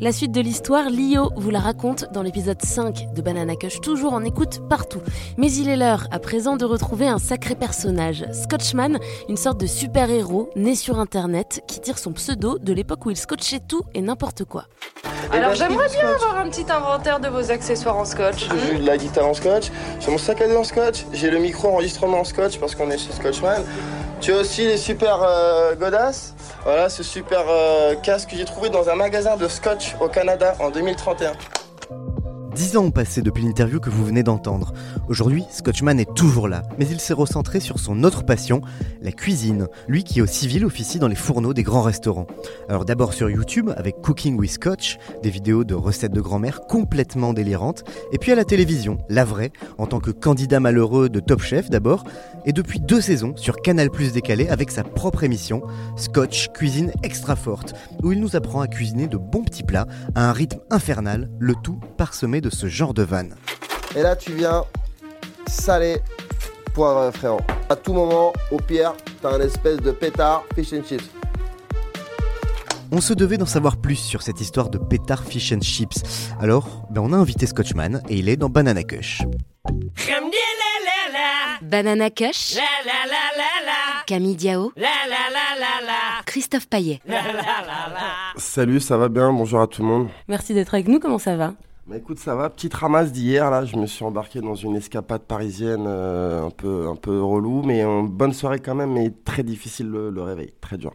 La 0.00 0.12
suite 0.12 0.30
de 0.30 0.40
l'histoire, 0.40 0.90
Lio 0.90 1.30
vous 1.34 1.50
la 1.50 1.58
raconte 1.58 2.06
dans 2.12 2.22
l'épisode 2.22 2.62
5 2.62 3.14
de 3.14 3.20
Banana 3.20 3.56
Cush, 3.56 3.80
toujours 3.80 4.12
en 4.12 4.22
écoute 4.22 4.60
partout. 4.68 5.00
Mais 5.38 5.50
il 5.50 5.68
est 5.68 5.76
l'heure 5.76 6.06
à 6.12 6.20
présent 6.20 6.56
de 6.56 6.64
retrouver 6.64 7.08
un 7.08 7.18
sacré 7.18 7.56
personnage, 7.56 8.24
Scotchman, 8.32 8.98
une 9.28 9.36
sorte 9.36 9.60
de 9.60 9.66
super-héros 9.66 10.50
né 10.54 10.76
sur 10.76 11.00
Internet 11.00 11.64
qui 11.66 11.80
tire 11.80 11.98
son 11.98 12.12
pseudo 12.12 12.58
de 12.58 12.72
l'époque 12.72 13.06
où 13.06 13.10
il 13.10 13.16
scotchait 13.16 13.58
tout 13.58 13.82
et 13.92 14.00
n'importe 14.00 14.44
quoi. 14.44 14.66
Alors 15.32 15.54
j'aimerais 15.54 15.88
bien 15.88 16.08
avoir 16.08 16.38
un 16.38 16.48
petit 16.48 16.70
inventaire 16.70 17.18
de 17.18 17.26
vos 17.26 17.50
accessoires 17.50 17.96
en 17.96 18.04
scotch. 18.04 18.48
J'ai 18.68 18.78
la 18.78 18.96
guitare 18.96 19.26
en 19.26 19.34
scotch, 19.34 19.72
j'ai 19.98 20.12
mon 20.12 20.18
sac 20.18 20.40
à 20.40 20.48
dos 20.48 20.58
en 20.58 20.64
scotch, 20.64 21.06
j'ai 21.12 21.30
le 21.30 21.40
micro 21.40 21.68
enregistrement 21.68 22.20
en 22.20 22.24
scotch 22.24 22.58
parce 22.58 22.76
qu'on 22.76 22.88
est 22.90 22.98
chez 22.98 23.12
Scotchman. 23.12 23.64
Tu 24.20 24.32
as 24.32 24.36
aussi 24.38 24.66
les 24.66 24.78
super 24.78 25.22
euh, 25.22 25.74
godasses. 25.76 26.34
Voilà, 26.64 26.88
ce 26.88 27.02
super 27.02 27.44
euh, 27.48 27.94
casque 27.94 28.30
que 28.30 28.36
j'ai 28.36 28.44
trouvé 28.44 28.68
dans 28.68 28.88
un 28.88 28.96
magasin 28.96 29.36
de 29.36 29.46
scotch 29.46 29.94
au 30.00 30.08
Canada 30.08 30.56
en 30.58 30.70
2031. 30.70 31.32
Dix 32.58 32.76
ans 32.76 32.86
ont 32.86 32.90
passé 32.90 33.22
depuis 33.22 33.44
l'interview 33.44 33.78
que 33.78 33.88
vous 33.88 34.04
venez 34.04 34.24
d'entendre. 34.24 34.72
Aujourd'hui, 35.08 35.44
Scotchman 35.48 36.00
est 36.00 36.12
toujours 36.16 36.48
là, 36.48 36.64
mais 36.76 36.88
il 36.88 36.98
s'est 36.98 37.12
recentré 37.14 37.60
sur 37.60 37.78
son 37.78 38.02
autre 38.02 38.24
passion, 38.24 38.62
la 39.00 39.12
cuisine. 39.12 39.68
Lui 39.86 40.02
qui 40.02 40.20
au 40.20 40.26
civil 40.26 40.64
officie 40.64 40.98
dans 40.98 41.06
les 41.06 41.14
fourneaux 41.14 41.54
des 41.54 41.62
grands 41.62 41.82
restaurants. 41.82 42.26
Alors 42.68 42.84
d'abord 42.84 43.12
sur 43.12 43.30
YouTube 43.30 43.70
avec 43.76 44.00
Cooking 44.02 44.36
with 44.36 44.50
Scotch, 44.50 44.98
des 45.22 45.30
vidéos 45.30 45.62
de 45.62 45.76
recettes 45.76 46.12
de 46.12 46.20
grand-mère 46.20 46.62
complètement 46.62 47.32
délirantes, 47.32 47.84
et 48.10 48.18
puis 48.18 48.32
à 48.32 48.34
la 48.34 48.44
télévision, 48.44 48.98
la 49.08 49.24
vraie, 49.24 49.52
en 49.78 49.86
tant 49.86 50.00
que 50.00 50.10
candidat 50.10 50.58
malheureux 50.58 51.08
de 51.08 51.20
Top 51.20 51.42
Chef 51.42 51.70
d'abord, 51.70 52.02
et 52.44 52.52
depuis 52.52 52.80
deux 52.80 53.00
saisons 53.00 53.36
sur 53.36 53.62
Canal 53.62 53.88
Plus 53.88 54.12
décalé 54.12 54.48
avec 54.48 54.72
sa 54.72 54.82
propre 54.82 55.22
émission, 55.22 55.62
Scotch 55.96 56.48
Cuisine 56.48 56.90
Extra 57.04 57.36
Forte, 57.36 57.74
où 58.02 58.10
il 58.10 58.20
nous 58.20 58.34
apprend 58.34 58.62
à 58.62 58.66
cuisiner 58.66 59.06
de 59.06 59.16
bons 59.16 59.44
petits 59.44 59.62
plats 59.62 59.86
à 60.16 60.28
un 60.28 60.32
rythme 60.32 60.58
infernal, 60.70 61.30
le 61.38 61.54
tout 61.62 61.78
parsemé 61.96 62.40
de 62.40 62.47
ce 62.50 62.66
genre 62.66 62.94
de 62.94 63.02
vanne. 63.02 63.36
Et 63.96 64.02
là, 64.02 64.16
tu 64.16 64.32
viens 64.32 64.64
saler 65.46 65.98
poivre 66.74 67.10
frérot. 67.12 67.40
À 67.68 67.76
tout 67.76 67.92
moment, 67.92 68.32
au 68.50 68.56
pire, 68.58 68.94
t'as 69.20 69.34
un 69.34 69.40
espèce 69.40 69.78
de 69.78 69.90
pétard 69.90 70.44
fish 70.54 70.72
and 70.72 70.82
chips. 70.88 71.10
On 72.90 73.00
se 73.02 73.12
devait 73.12 73.36
d'en 73.36 73.46
savoir 73.46 73.76
plus 73.76 73.96
sur 73.96 74.22
cette 74.22 74.40
histoire 74.40 74.70
de 74.70 74.78
pétard 74.78 75.24
fish 75.24 75.52
and 75.52 75.60
chips. 75.60 76.30
Alors, 76.40 76.86
ben 76.90 77.02
on 77.02 77.12
a 77.12 77.16
invité 77.16 77.46
Scotchman 77.46 78.00
et 78.08 78.16
il 78.16 78.28
est 78.28 78.36
dans 78.36 78.48
Banana 78.48 78.82
Kush. 78.82 79.22
Banana 81.60 82.08
Kush. 82.08 82.56
Camille 84.06 84.36
Diao. 84.36 84.72
Christophe 86.24 86.66
Paillet. 86.66 87.00
Salut, 88.36 88.80
ça 88.80 88.96
va 88.96 89.08
bien? 89.08 89.32
Bonjour 89.32 89.60
à 89.60 89.66
tout 89.66 89.82
le 89.82 89.88
monde. 89.88 90.08
Merci 90.28 90.54
d'être 90.54 90.72
avec 90.72 90.88
nous, 90.88 90.98
comment 90.98 91.18
ça 91.18 91.36
va? 91.36 91.52
Bah 91.88 91.96
écoute, 91.96 92.18
ça 92.18 92.34
va. 92.34 92.50
Petite 92.50 92.74
ramasse 92.74 93.12
d'hier, 93.12 93.50
là. 93.50 93.64
Je 93.64 93.76
me 93.76 93.86
suis 93.86 94.04
embarqué 94.04 94.42
dans 94.42 94.54
une 94.54 94.76
escapade 94.76 95.22
parisienne 95.22 95.84
euh, 95.86 96.46
un, 96.46 96.50
peu, 96.50 96.86
un 96.86 96.96
peu 96.96 97.22
relou, 97.22 97.62
mais 97.62 97.82
une 97.82 98.08
bonne 98.08 98.34
soirée 98.34 98.58
quand 98.58 98.74
même, 98.74 98.92
mais 98.92 99.10
très 99.24 99.42
difficile 99.42 99.88
le, 99.88 100.22
réveil, 100.22 100.52
très 100.60 100.76
dur. 100.76 100.92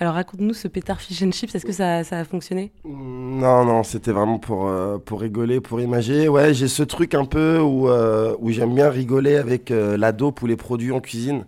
Alors 0.00 0.14
raconte-nous 0.14 0.54
ce 0.54 0.68
pétard 0.68 1.02
fish 1.02 1.22
and 1.22 1.32
chips, 1.32 1.54
est-ce 1.54 1.66
que 1.66 1.72
ça, 1.72 2.02
ça, 2.02 2.18
a 2.18 2.24
fonctionné? 2.24 2.72
Non, 2.84 3.66
non, 3.66 3.82
c'était 3.82 4.10
vraiment 4.10 4.38
pour, 4.38 4.68
euh, 4.68 4.96
pour 4.96 5.20
rigoler, 5.20 5.60
pour 5.60 5.82
imager. 5.82 6.28
Ouais, 6.28 6.54
j'ai 6.54 6.66
ce 6.66 6.82
truc 6.82 7.14
un 7.14 7.26
peu 7.26 7.58
où, 7.58 7.90
euh, 7.90 8.34
où 8.40 8.50
j'aime 8.50 8.74
bien 8.74 8.88
rigoler 8.88 9.36
avec 9.36 9.68
la 9.70 10.12
dope 10.12 10.40
ou 10.40 10.46
les 10.46 10.56
produits 10.56 10.92
en 10.92 11.00
cuisine. 11.00 11.44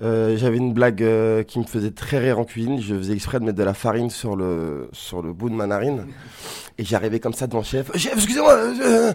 J'avais 0.00 0.56
une 0.56 0.72
blague 0.72 1.04
qui 1.46 1.58
me 1.58 1.64
faisait 1.64 1.90
très 1.90 2.18
rire 2.18 2.38
en 2.38 2.44
cuisine. 2.44 2.80
Je 2.80 2.94
faisais 2.94 3.14
exprès 3.14 3.40
de 3.40 3.44
mettre 3.44 3.58
de 3.58 3.64
la 3.64 3.74
farine 3.74 4.10
sur 4.10 4.36
le, 4.36 4.88
sur 4.92 5.22
le 5.22 5.32
bout 5.32 5.50
de 5.50 5.54
ma 5.54 5.66
narine. 5.66 6.06
Et 6.78 6.84
j'arrivais 6.84 7.20
comme 7.20 7.34
ça 7.34 7.46
devant 7.46 7.60
le 7.60 7.64
chef. 7.64 7.96
Chef, 7.96 8.14
excusez-moi. 8.14 8.52
Euh, 8.54 9.12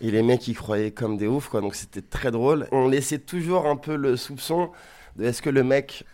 et 0.00 0.10
les 0.10 0.22
mecs, 0.22 0.48
ils 0.48 0.54
croyaient 0.54 0.92
comme 0.92 1.18
des 1.18 1.26
oufs, 1.26 1.48
quoi. 1.48 1.60
Donc 1.60 1.74
c'était 1.74 2.00
très 2.00 2.30
drôle. 2.30 2.68
On 2.72 2.88
laissait 2.88 3.18
toujours 3.18 3.66
un 3.66 3.76
peu 3.76 3.96
le 3.96 4.16
soupçon 4.16 4.70
de 5.16 5.24
est-ce 5.26 5.42
que 5.42 5.50
le 5.50 5.62
mec 5.62 6.04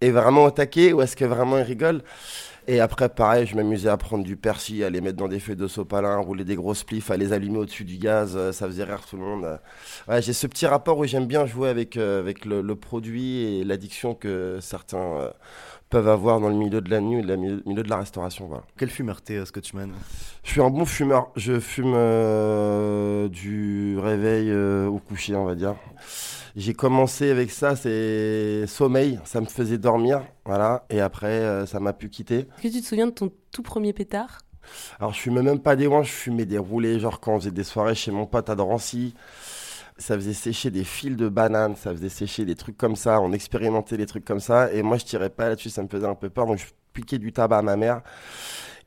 est 0.00 0.10
vraiment 0.10 0.44
au 0.44 0.50
taquet 0.50 0.92
ou 0.92 1.00
est-ce 1.00 1.16
que 1.16 1.24
vraiment 1.24 1.58
il 1.58 1.62
rigole. 1.62 2.02
Et 2.70 2.80
après, 2.80 3.08
pareil, 3.08 3.46
je 3.46 3.56
m'amusais 3.56 3.88
à 3.88 3.96
prendre 3.96 4.22
du 4.22 4.36
persil, 4.36 4.84
à 4.84 4.90
les 4.90 5.00
mettre 5.00 5.16
dans 5.16 5.26
des 5.26 5.40
feuilles 5.40 5.56
de 5.56 5.66
sopalin, 5.66 6.18
rouler 6.18 6.44
des 6.44 6.54
grosses 6.54 6.80
spliffs, 6.80 7.10
à 7.10 7.16
les 7.16 7.32
allumer 7.32 7.58
au-dessus 7.58 7.84
du 7.84 7.96
gaz. 7.96 8.34
Euh, 8.36 8.52
ça 8.52 8.66
faisait 8.66 8.84
rire 8.84 9.00
tout 9.08 9.16
le 9.16 9.22
monde. 9.22 9.58
Ouais, 10.06 10.20
j'ai 10.20 10.34
ce 10.34 10.46
petit 10.46 10.66
rapport 10.66 10.98
où 10.98 11.04
j'aime 11.06 11.26
bien 11.26 11.46
jouer 11.46 11.70
avec, 11.70 11.96
euh, 11.96 12.20
avec 12.20 12.44
le, 12.44 12.62
produit 12.76 13.42
et 13.42 13.64
l'addiction 13.64 14.14
que 14.14 14.58
certains 14.60 15.32
peuvent 15.88 16.08
avoir 16.08 16.40
dans 16.40 16.48
le 16.48 16.54
milieu 16.54 16.80
de 16.80 16.90
la 16.90 17.00
nuit 17.00 17.22
de 17.22 17.28
la 17.28 17.36
milieu, 17.36 17.82
de 17.82 17.88
la 17.88 17.96
restauration. 17.98 18.46
Voilà. 18.46 18.64
Quel 18.76 18.90
fumeur 18.90 19.22
t'es, 19.22 19.36
euh, 19.36 19.44
Scotchman 19.44 19.90
Je 20.44 20.50
suis 20.50 20.60
un 20.60 20.70
bon 20.70 20.84
fumeur. 20.84 21.30
Je 21.36 21.58
fume 21.60 21.94
euh, 21.94 23.28
du 23.28 23.98
réveil 23.98 24.50
euh, 24.50 24.86
au 24.86 24.98
coucher, 24.98 25.34
on 25.34 25.44
va 25.44 25.54
dire. 25.54 25.76
J'ai 26.58 26.74
commencé 26.74 27.30
avec 27.30 27.52
ça, 27.52 27.76
c'est 27.76 28.66
sommeil. 28.66 29.20
Ça 29.22 29.40
me 29.40 29.46
faisait 29.46 29.78
dormir, 29.78 30.24
voilà. 30.44 30.84
Et 30.90 31.00
après, 31.00 31.28
euh, 31.28 31.66
ça 31.66 31.78
m'a 31.78 31.92
pu 31.92 32.08
quitter. 32.08 32.38
Est-ce 32.38 32.62
que 32.62 32.68
tu 32.74 32.80
te 32.82 32.86
souviens 32.86 33.06
de 33.06 33.12
ton 33.12 33.30
tout 33.52 33.62
premier 33.62 33.92
pétard? 33.92 34.40
Alors, 34.98 35.14
je 35.14 35.20
fumais 35.20 35.42
même 35.42 35.60
pas 35.60 35.76
des 35.76 35.86
oins, 35.86 36.02
je 36.02 36.10
fumais 36.10 36.46
des 36.46 36.58
roulés. 36.58 36.98
Genre, 36.98 37.20
quand 37.20 37.36
on 37.36 37.38
faisait 37.38 37.52
des 37.52 37.62
soirées 37.62 37.94
chez 37.94 38.10
mon 38.10 38.26
pote 38.26 38.50
à 38.50 38.56
Drancy, 38.56 39.14
ça 39.98 40.16
faisait 40.16 40.32
sécher 40.32 40.72
des 40.72 40.82
fils 40.82 41.16
de 41.16 41.28
bananes, 41.28 41.76
ça 41.76 41.92
faisait 41.92 42.08
sécher 42.08 42.44
des 42.44 42.56
trucs 42.56 42.76
comme 42.76 42.96
ça. 42.96 43.20
On 43.20 43.30
expérimentait 43.32 43.96
des 43.96 44.06
trucs 44.06 44.24
comme 44.24 44.40
ça. 44.40 44.72
Et 44.72 44.82
moi, 44.82 44.96
je 44.98 45.04
tirais 45.04 45.30
pas 45.30 45.50
là-dessus, 45.50 45.70
ça 45.70 45.84
me 45.84 45.88
faisait 45.88 46.08
un 46.08 46.16
peu 46.16 46.28
peur. 46.28 46.46
Donc, 46.46 46.58
je 46.58 46.66
piquais 46.92 47.18
du 47.18 47.32
tabac 47.32 47.58
à 47.58 47.62
ma 47.62 47.76
mère. 47.76 48.02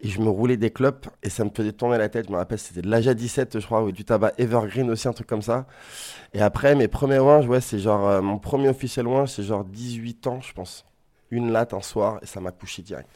Et 0.03 0.07
je 0.07 0.19
me 0.19 0.29
roulais 0.29 0.57
des 0.57 0.71
clopes 0.71 1.07
et 1.21 1.29
ça 1.29 1.43
me 1.43 1.51
faisait 1.55 1.73
tourner 1.73 1.97
la 1.97 2.09
tête. 2.09 2.25
Je 2.27 2.31
me 2.31 2.37
rappelle, 2.37 2.57
c'était 2.57 2.81
de 2.81 2.89
l'Aja 2.89 3.13
17, 3.13 3.59
je 3.59 3.65
crois, 3.65 3.83
ou 3.83 3.91
du 3.91 4.03
tabac 4.03 4.33
Evergreen 4.37 4.89
aussi, 4.89 5.07
un 5.07 5.13
truc 5.13 5.27
comme 5.27 5.43
ça. 5.43 5.67
Et 6.33 6.41
après, 6.41 6.73
mes 6.75 6.87
premiers 6.87 7.19
ouins, 7.19 7.45
ouais, 7.45 7.61
c'est 7.61 7.79
genre, 7.79 8.07
euh, 8.07 8.21
mon 8.21 8.39
premier 8.39 8.69
officiel 8.69 9.07
ouin, 9.07 9.27
c'est 9.27 9.43
genre 9.43 9.63
18 9.63 10.27
ans, 10.27 10.41
je 10.41 10.53
pense. 10.53 10.85
Une 11.29 11.51
latte 11.51 11.73
un 11.73 11.81
soir 11.81 12.19
et 12.23 12.25
ça 12.25 12.41
m'a 12.41 12.51
couché 12.51 12.81
direct. 12.81 13.07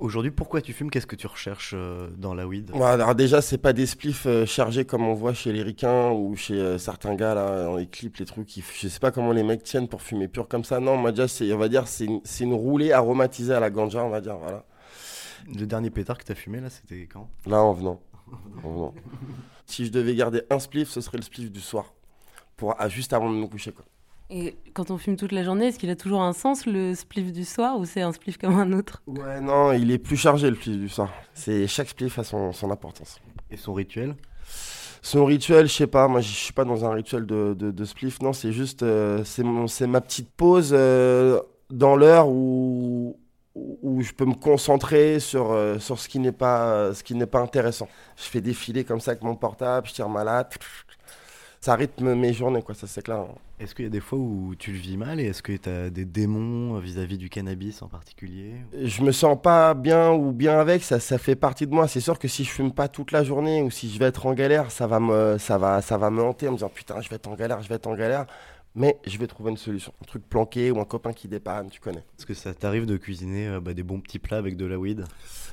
Aujourd'hui, 0.00 0.30
pourquoi 0.30 0.62
tu 0.62 0.72
fumes? 0.72 0.90
Qu'est-ce 0.90 1.06
que 1.06 1.16
tu 1.16 1.26
recherches 1.26 1.74
euh, 1.76 2.08
dans 2.16 2.34
la 2.34 2.46
weed? 2.46 2.70
Ouais, 2.72 2.86
alors 2.86 3.14
déjà, 3.14 3.42
c'est 3.42 3.58
pas 3.58 3.72
des 3.72 3.86
spliffs 3.86 4.26
euh, 4.26 4.46
chargés 4.46 4.84
comme 4.84 5.06
on 5.06 5.12
voit 5.12 5.34
chez 5.34 5.52
les 5.52 5.62
ricains 5.62 6.10
ou 6.10 6.34
chez 6.34 6.54
euh, 6.54 6.78
certains 6.78 7.14
gars 7.14 7.34
là 7.34 7.64
dans 7.64 7.76
les 7.76 7.86
clips, 7.86 8.16
les 8.16 8.24
trucs. 8.24 8.56
Ils, 8.56 8.64
je 8.80 8.88
sais 8.88 9.00
pas 9.00 9.10
comment 9.10 9.32
les 9.32 9.42
mecs 9.42 9.62
tiennent 9.62 9.88
pour 9.88 10.00
fumer 10.00 10.28
pur 10.28 10.48
comme 10.48 10.64
ça. 10.64 10.80
Non, 10.80 10.96
moi 10.96 11.10
déjà, 11.10 11.28
c'est, 11.28 11.52
on 11.52 11.58
va 11.58 11.68
dire, 11.68 11.86
c'est 11.88 12.06
une, 12.06 12.20
c'est 12.24 12.44
une 12.44 12.54
roulée 12.54 12.92
aromatisée 12.92 13.52
à 13.52 13.60
la 13.60 13.70
ganja, 13.70 14.02
on 14.02 14.08
va 14.08 14.20
dire, 14.20 14.36
voilà. 14.38 14.64
Le 15.46 15.66
dernier 15.66 15.90
pétard 15.90 16.18
que 16.18 16.24
t'as 16.24 16.34
fumé, 16.34 16.60
là, 16.60 16.70
c'était 16.70 17.06
quand? 17.06 17.28
Là, 17.46 17.62
en 17.62 17.72
venant. 17.72 18.00
En 18.64 18.70
venant. 18.72 18.94
si 19.66 19.86
je 19.86 19.90
devais 19.92 20.14
garder 20.14 20.42
un 20.50 20.58
spliff, 20.58 20.88
ce 20.88 21.00
serait 21.00 21.18
le 21.18 21.22
spliff 21.24 21.50
du 21.50 21.60
soir, 21.60 21.94
pour 22.56 22.74
ah, 22.78 22.88
juste 22.88 23.12
avant 23.12 23.30
de 23.30 23.36
me 23.36 23.46
coucher, 23.46 23.72
quoi. 23.72 23.84
Et 24.30 24.56
quand 24.72 24.90
on 24.90 24.96
fume 24.96 25.16
toute 25.16 25.32
la 25.32 25.42
journée, 25.44 25.66
est-ce 25.66 25.78
qu'il 25.78 25.90
a 25.90 25.96
toujours 25.96 26.22
un 26.22 26.32
sens 26.32 26.64
le 26.64 26.94
spliff 26.94 27.32
du 27.32 27.44
soir 27.44 27.78
ou 27.78 27.84
c'est 27.84 28.00
un 28.00 28.12
spliff 28.12 28.38
comme 28.38 28.58
un 28.58 28.72
autre? 28.72 29.02
Ouais, 29.06 29.40
non, 29.42 29.72
il 29.72 29.90
est 29.90 29.98
plus 29.98 30.16
chargé 30.16 30.48
le 30.48 30.56
spliff 30.56 30.78
du 30.78 30.88
soir. 30.88 31.12
C'est 31.34 31.66
chaque 31.66 31.90
spliff 31.90 32.18
a 32.18 32.24
son, 32.24 32.52
son 32.52 32.70
importance. 32.70 33.20
Et 33.50 33.58
son 33.58 33.74
rituel? 33.74 34.16
Son 35.02 35.24
rituel, 35.26 35.66
je 35.68 35.72
sais 35.74 35.86
pas, 35.86 36.06
moi 36.08 36.20
je 36.20 36.28
suis 36.32 36.52
pas 36.52 36.64
dans 36.64 36.84
un 36.84 36.92
rituel 36.92 37.26
de, 37.26 37.54
de, 37.58 37.72
de 37.72 37.84
spliff, 37.84 38.20
non, 38.22 38.32
c'est 38.32 38.52
juste, 38.52 38.84
euh, 38.84 39.22
c'est 39.24 39.42
mon- 39.42 39.66
c'est 39.66 39.88
ma 39.88 40.00
petite 40.00 40.30
pause 40.30 40.70
euh, 40.72 41.40
dans 41.70 41.96
l'heure 41.96 42.28
où, 42.28 43.18
où 43.54 44.00
je 44.02 44.12
peux 44.12 44.24
me 44.24 44.34
concentrer 44.34 45.20
sur, 45.20 45.52
euh, 45.52 45.78
sur 45.78 45.98
ce 45.98 46.08
qui 46.08 46.18
n'est 46.18 46.32
pas, 46.32 46.94
ce 46.94 47.02
qui 47.02 47.14
n'est 47.14 47.26
pas 47.26 47.40
intéressant. 47.40 47.88
Je 48.16 48.24
fais 48.24 48.40
défiler 48.40 48.84
comme 48.84 49.00
ça 49.00 49.10
avec 49.12 49.22
mon 49.22 49.34
portable, 49.36 49.86
je 49.88 49.92
tire 49.92 50.08
ma 50.08 50.24
latte, 50.24 50.58
ça 51.60 51.74
rythme 51.76 52.14
mes 52.14 52.32
journées, 52.32 52.62
quoi, 52.62 52.74
ça 52.74 52.86
c'est 52.86 53.02
clair. 53.02 53.18
hein. 53.18 53.34
Est-ce 53.60 53.76
qu'il 53.76 53.84
y 53.84 53.88
a 53.88 53.90
des 53.90 54.00
fois 54.00 54.18
où 54.18 54.54
tu 54.58 54.72
le 54.72 54.78
vis 54.78 54.96
mal 54.96 55.20
et 55.20 55.26
est-ce 55.26 55.40
que 55.42 55.56
t'as 55.56 55.88
des 55.90 56.04
démons 56.04 56.78
vis-à-vis 56.80 57.16
du 57.18 57.28
cannabis 57.30 57.80
en 57.82 57.86
particulier 57.86 58.54
je 58.82 59.02
me 59.02 59.12
sens 59.12 59.38
pas 59.40 59.72
bien 59.74 60.10
ou 60.10 60.32
bien 60.32 60.58
avec, 60.58 60.82
ça, 60.82 60.98
ça 60.98 61.16
fait 61.18 61.36
partie 61.36 61.68
de 61.68 61.72
moi. 61.72 61.86
C'est 61.86 62.00
sûr 62.00 62.18
que 62.18 62.26
si 62.26 62.42
je 62.42 62.50
fume 62.50 62.72
pas 62.72 62.88
toute 62.88 63.12
la 63.12 63.22
journée 63.22 63.62
ou 63.62 63.70
si 63.70 63.88
je 63.88 63.98
vais 64.00 64.06
être 64.06 64.26
en 64.26 64.32
galère, 64.34 64.72
ça 64.72 64.88
va 64.88 64.98
me, 64.98 65.36
ça 65.38 65.58
va, 65.58 65.80
ça 65.80 65.96
va 65.96 66.10
me 66.10 66.20
hanter 66.24 66.48
en 66.48 66.52
me 66.52 66.56
disant 66.56 66.70
putain, 66.74 67.00
je 67.00 67.08
vais 67.08 67.14
être 67.16 67.28
en 67.28 67.34
galère, 67.34 67.62
je 67.62 67.68
vais 67.68 67.76
être 67.76 67.86
en 67.86 67.94
galère. 67.94 68.26
Mais 68.74 68.96
je 69.06 69.18
vais 69.18 69.26
trouver 69.26 69.50
une 69.50 69.58
solution. 69.58 69.92
Un 70.02 70.06
truc 70.06 70.26
planqué 70.26 70.70
ou 70.70 70.80
un 70.80 70.86
copain 70.86 71.12
qui 71.12 71.28
dépanne, 71.28 71.68
tu 71.68 71.78
connais. 71.78 72.04
Est-ce 72.18 72.24
que 72.24 72.32
ça 72.32 72.54
t'arrive 72.54 72.86
de 72.86 72.96
cuisiner 72.96 73.46
euh, 73.48 73.60
bah, 73.60 73.74
des 73.74 73.82
bons 73.82 74.00
petits 74.00 74.18
plats 74.18 74.38
avec 74.38 74.56
de 74.56 74.64
la 74.64 74.78
weed? 74.78 75.04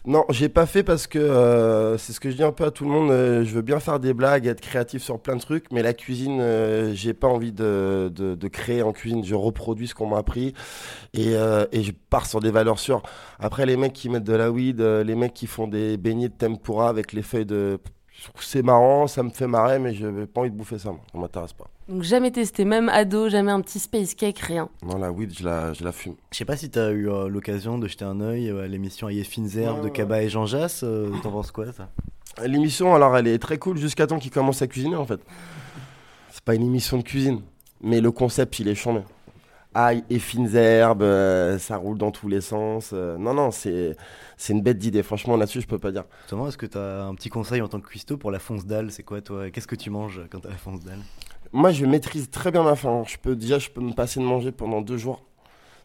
Non, 0.06 0.24
j'ai 0.30 0.48
pas 0.48 0.66
fait 0.66 0.84
parce 0.84 1.06
que 1.06 1.20
euh, 1.20 1.98
c'est 1.98 2.14
ce 2.14 2.22
que 2.22 2.32
je 2.32 2.38
dis 2.38 2.44
un 2.44 2.54
peu 2.54 2.64
à 2.64 2.72
tout 2.72 2.86
le 2.86 2.92
monde. 2.92 3.12
euh, 3.12 3.44
je 3.44 3.54
veux 3.54 3.62
bien 3.62 3.82
faire 3.82 4.00
des 4.00 4.14
blagues, 4.14 4.48
être 4.48 4.62
créatif 4.62 5.04
sur 5.04 5.20
plein 5.20 5.36
de 5.36 5.42
trucs, 5.42 5.70
mais 5.74 5.84
la 5.84 5.94
cuisine, 5.94 6.42
j'ai 6.94 7.14
pas 7.14 7.28
envie 7.28 7.52
de, 7.52 8.10
de, 8.16 8.36
de 8.36 8.48
créer 8.48 8.84
en 8.84 8.94
cuisine. 8.94 9.26
Je 9.26 9.36
reproduis 9.36 9.88
ce 9.90 9.96
qu'on 9.96 10.08
m'a 10.08 10.20
appris 10.20 10.54
et, 11.14 11.34
et 11.34 11.84
je 11.84 11.92
pars 12.10 12.26
sur 12.26 12.40
des 12.40 12.52
valeurs 12.52 12.80
sûres. 12.80 13.04
Après, 13.38 13.66
les 13.66 13.76
mecs 13.76 13.94
qui 13.94 14.08
mettent 14.08 14.24
de 14.24 14.34
la 14.34 14.50
weed, 14.50 14.80
les 14.80 15.16
mecs 15.16 15.34
qui 15.34 15.48
font 15.48 15.68
des 15.68 15.98
beignets 15.98 16.30
de 16.30 16.34
tempura 16.34 16.88
avec 16.88 17.12
les 17.12 17.22
feuilles 17.22 17.46
de. 17.46 17.80
C'est 18.42 18.62
marrant, 18.64 19.08
ça 19.08 19.24
me 19.24 19.30
fait 19.30 19.48
marrer, 19.48 19.80
mais 19.80 19.94
je 19.94 20.06
n'ai 20.08 20.26
pas 20.26 20.42
envie 20.42 20.52
de 20.52 20.56
bouffer 20.56 20.78
ça. 20.80 20.90
Moi. 20.90 21.00
Ça 21.12 21.18
m'intéresse 21.18 21.54
pas. 21.54 21.68
Donc 21.88 22.04
jamais 22.04 22.32
testé, 22.32 22.66
même 22.66 22.90
ado, 22.90 23.30
jamais 23.30 23.52
un 23.52 23.62
petit 23.62 23.80
space 23.80 24.14
cake, 24.14 24.40
rien. 24.40 24.70
Non, 24.84 24.98
la 24.98 25.12
weed, 25.12 25.34
je 25.38 25.44
la, 25.44 25.74
je 25.74 25.84
la 25.84 25.92
fume. 25.92 26.16
Je 26.32 26.38
sais 26.38 26.46
pas 26.46 26.58
si 26.58 26.70
t'as 26.70 26.92
eu 26.92 27.10
euh, 27.10 27.28
l'occasion 27.30 27.78
de 27.80 27.88
jeter 27.88 28.06
un 28.06 28.20
œil 28.22 28.50
euh, 28.50 28.64
à 28.64 28.68
l'émission 28.68 29.08
Aïe 29.08 29.24
fines 29.24 29.50
herbes 29.58 29.84
de 29.84 29.90
Kaba 29.90 30.22
et 30.22 30.30
Jean 30.30 30.46
Jass. 30.46 30.82
euh, 30.84 31.10
T'en 31.24 31.32
penses 31.32 31.52
quoi 31.52 31.72
ça? 31.72 31.90
L'émission, 32.46 32.94
alors, 32.94 33.18
elle 33.18 33.28
est 33.28 33.40
très 33.40 33.58
cool 33.58 33.78
jusqu'à 33.78 34.06
temps 34.08 34.20
qu'il 34.20 34.32
commence 34.32 34.62
à 34.62 34.68
cuisiner, 34.68 34.96
en 34.96 35.06
fait. 35.06 35.20
C'est 36.32 36.44
pas 36.44 36.56
une 36.56 36.64
émission 36.64 36.98
de 36.98 37.04
cuisine, 37.04 37.42
mais 37.82 38.02
le 38.02 38.12
concept, 38.12 38.60
il 38.60 38.68
est 38.68 38.76
chambé. 38.76 39.02
Ail 39.76 40.04
et 40.10 40.18
fines 40.18 40.56
herbes, 40.56 41.04
euh, 41.04 41.60
ça 41.60 41.78
roule 41.78 41.98
dans 41.98 42.10
tous 42.12 42.28
les 42.28 42.42
sens. 42.42 42.90
euh, 42.94 43.18
non, 43.18 43.36
non, 43.36 43.52
c'est 43.52 43.96
c'est 44.36 44.54
une 44.54 44.62
bête 44.62 44.80
d'idée. 44.80 45.04
Franchement, 45.04 45.38
là-dessus, 45.38 45.62
je 45.62 45.68
peux 45.68 45.78
pas 45.78 45.92
dire. 45.92 46.06
Justement, 46.22 46.48
est-ce 46.48 46.58
que 46.58 46.66
t'as 46.66 47.04
un 47.04 47.14
petit 47.14 47.30
conseil 47.30 47.62
en 47.62 47.68
tant 47.68 47.80
que 47.80 47.88
cuistot 47.88 48.18
pour 48.18 48.32
la 48.32 48.40
fonce 48.40 48.66
dalle 48.66 48.92
C'est 48.92 49.04
quoi 49.04 49.22
toi? 49.22 49.52
Qu'est-ce 49.52 49.68
que 49.68 49.76
tu 49.76 49.92
manges 49.92 50.22
quand 50.32 50.40
t'as 50.40 50.50
la 50.50 50.58
fonce 50.58 50.80
dalle 50.84 51.00
Moi, 51.54 51.72
je 51.72 51.86
maîtrise 51.86 52.32
très 52.32 52.52
bien 52.52 52.64
ma 52.64 52.76
faim. 52.76 53.04
Je 53.08 53.18
peux 53.18 53.36
déjà, 53.36 53.60
je 53.60 53.70
peux 53.70 53.82
me 53.82 53.94
passer 53.94 54.20
de 54.20 54.26
manger 54.26 54.52
pendant 54.52 54.82
deux 54.82 54.98
jours. 54.98 55.24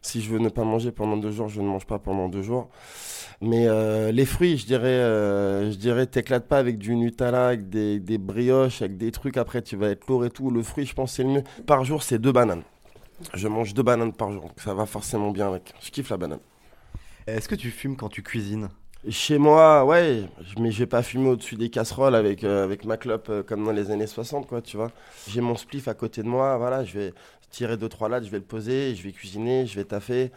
Si 0.01 0.21
je 0.21 0.29
veux 0.31 0.39
ne 0.39 0.49
pas 0.49 0.63
manger 0.63 0.91
pendant 0.91 1.17
deux 1.17 1.31
jours, 1.31 1.47
je 1.49 1.61
ne 1.61 1.67
mange 1.67 1.85
pas 1.85 1.99
pendant 1.99 2.27
deux 2.29 2.41
jours. 2.43 2.69
Mais 3.41 3.67
euh, 3.67 4.11
les 4.11 4.25
fruits, 4.25 4.57
je 4.57 4.65
dirais, 4.65 4.99
je 5.71 5.75
dirais, 5.77 6.07
t'éclates 6.07 6.47
pas 6.47 6.57
avec 6.57 6.77
du 6.79 6.95
Nutella, 6.95 7.47
avec 7.49 7.69
des, 7.69 7.99
des 7.99 8.17
brioches, 8.17 8.81
avec 8.81 8.97
des 8.97 9.11
trucs. 9.11 9.37
Après, 9.37 9.61
tu 9.61 9.75
vas 9.77 9.89
être 9.89 10.07
lourd 10.07 10.25
et 10.25 10.29
tout. 10.31 10.49
Le 10.51 10.63
fruit, 10.63 10.85
je 10.85 10.93
pense, 10.93 11.13
c'est 11.13 11.23
le 11.23 11.29
mieux. 11.29 11.43
Par 11.67 11.83
jour, 11.85 12.01
c'est 12.03 12.19
deux 12.19 12.31
bananes. 12.31 12.63
Je 13.33 13.47
mange 13.47 13.73
deux 13.73 13.83
bananes 13.83 14.13
par 14.13 14.31
jour, 14.31 14.43
donc 14.43 14.59
ça 14.59 14.73
va 14.73 14.85
forcément 14.85 15.31
bien 15.31 15.47
avec. 15.47 15.73
Je 15.81 15.89
kiffe 15.91 16.09
la 16.09 16.17
banane. 16.17 16.39
Est-ce 17.27 17.47
que 17.47 17.55
tu 17.55 17.71
fumes 17.71 17.95
quand 17.95 18.09
tu 18.09 18.21
cuisines? 18.21 18.69
Chez 19.09 19.37
moi, 19.37 19.85
ouais, 19.85 20.23
mais 20.59 20.71
je 20.71 20.79
vais 20.79 20.87
pas 20.87 21.03
fumer 21.03 21.29
au-dessus 21.29 21.55
des 21.55 21.69
casseroles 21.69 22.15
avec, 22.15 22.43
euh, 22.43 22.63
avec 22.63 22.85
ma 22.85 22.97
clope 22.97 23.27
euh, 23.29 23.43
comme 23.43 23.63
dans 23.63 23.71
les 23.71 23.91
années 23.91 24.07
60, 24.07 24.47
quoi, 24.47 24.61
tu 24.61 24.77
vois. 24.77 24.91
J'ai 25.27 25.41
mon 25.41 25.55
spliff 25.55 25.87
à 25.87 25.93
côté 25.93 26.23
de 26.23 26.27
moi, 26.27 26.57
voilà, 26.57 26.83
je 26.83 26.97
vais 26.97 27.13
tirer 27.51 27.77
deux, 27.77 27.87
trois 27.87 28.09
lattes, 28.09 28.25
je 28.25 28.31
vais 28.31 28.39
le 28.39 28.43
poser, 28.43 28.95
je 28.95 29.03
vais 29.03 29.11
cuisiner, 29.11 29.67
je 29.67 29.75
vais 29.75 29.85
taffer. 29.85 30.31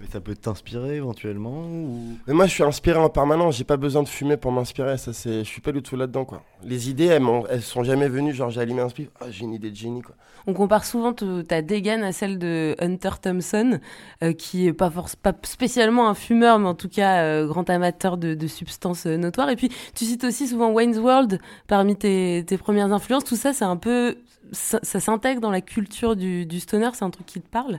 Mais 0.00 0.06
ça 0.12 0.20
peut 0.20 0.34
t'inspirer 0.34 0.96
éventuellement 0.96 1.64
ou... 1.64 2.16
Mais 2.26 2.34
moi, 2.34 2.46
je 2.46 2.52
suis 2.52 2.62
inspiré 2.62 2.98
en 2.98 3.08
permanence, 3.08 3.56
j'ai 3.56 3.64
pas 3.64 3.76
besoin 3.76 4.02
de 4.02 4.08
fumer 4.08 4.36
pour 4.36 4.52
m'inspirer, 4.52 4.96
ça 4.96 5.12
c'est, 5.12 5.40
je 5.40 5.48
suis 5.48 5.60
pas 5.60 5.72
du 5.72 5.82
tout 5.82 5.96
là-dedans, 5.96 6.24
quoi. 6.24 6.42
Les 6.64 6.90
idées, 6.90 7.06
elles, 7.06 7.22
elles 7.50 7.62
sont 7.62 7.82
jamais 7.82 8.08
venues, 8.08 8.32
genre 8.32 8.50
j'ai 8.50 8.60
allumé 8.60 8.80
un 8.80 8.88
spliff, 8.88 9.08
ah, 9.20 9.26
j'ai 9.30 9.44
une 9.44 9.52
idée 9.52 9.70
de 9.70 9.76
génie, 9.76 10.02
quoi. 10.02 10.14
On 10.46 10.54
compare 10.54 10.84
souvent 10.84 11.12
ta 11.12 11.62
dégaine 11.62 12.02
à 12.02 12.10
celle 12.10 12.38
de 12.38 12.74
Hunter 12.80 13.10
Thompson, 13.20 13.78
euh, 14.24 14.32
qui 14.32 14.66
est 14.66 14.72
pas, 14.72 14.90
force, 14.90 15.14
pas 15.14 15.32
spécialement 15.42 16.08
un 16.08 16.14
fumeur, 16.14 16.58
mais 16.58 16.66
en 16.68 16.74
tout 16.74 16.88
cas 16.88 17.22
euh, 17.22 17.46
grand 17.46 17.68
amateur 17.70 18.16
de, 18.16 18.34
de 18.34 18.46
substances 18.48 19.06
euh, 19.06 19.16
notoires. 19.16 19.50
Et 19.50 19.56
puis 19.56 19.68
tu 19.94 20.04
cites 20.04 20.24
aussi 20.24 20.48
souvent 20.48 20.72
Wayne's 20.72 20.98
World 20.98 21.40
parmi 21.68 21.94
tes, 21.94 22.44
tes 22.44 22.58
premières 22.58 22.92
influences. 22.92 23.22
Tout 23.24 23.36
ça, 23.36 23.52
c'est 23.52 23.64
un 23.64 23.76
peu, 23.76 24.16
ça, 24.50 24.80
ça 24.82 24.98
s'intègre 24.98 25.40
dans 25.40 25.52
la 25.52 25.60
culture 25.60 26.16
du, 26.16 26.44
du 26.44 26.58
stoner. 26.58 26.90
C'est 26.94 27.04
un 27.04 27.10
truc 27.10 27.26
qui 27.26 27.40
te 27.40 27.48
parle? 27.48 27.78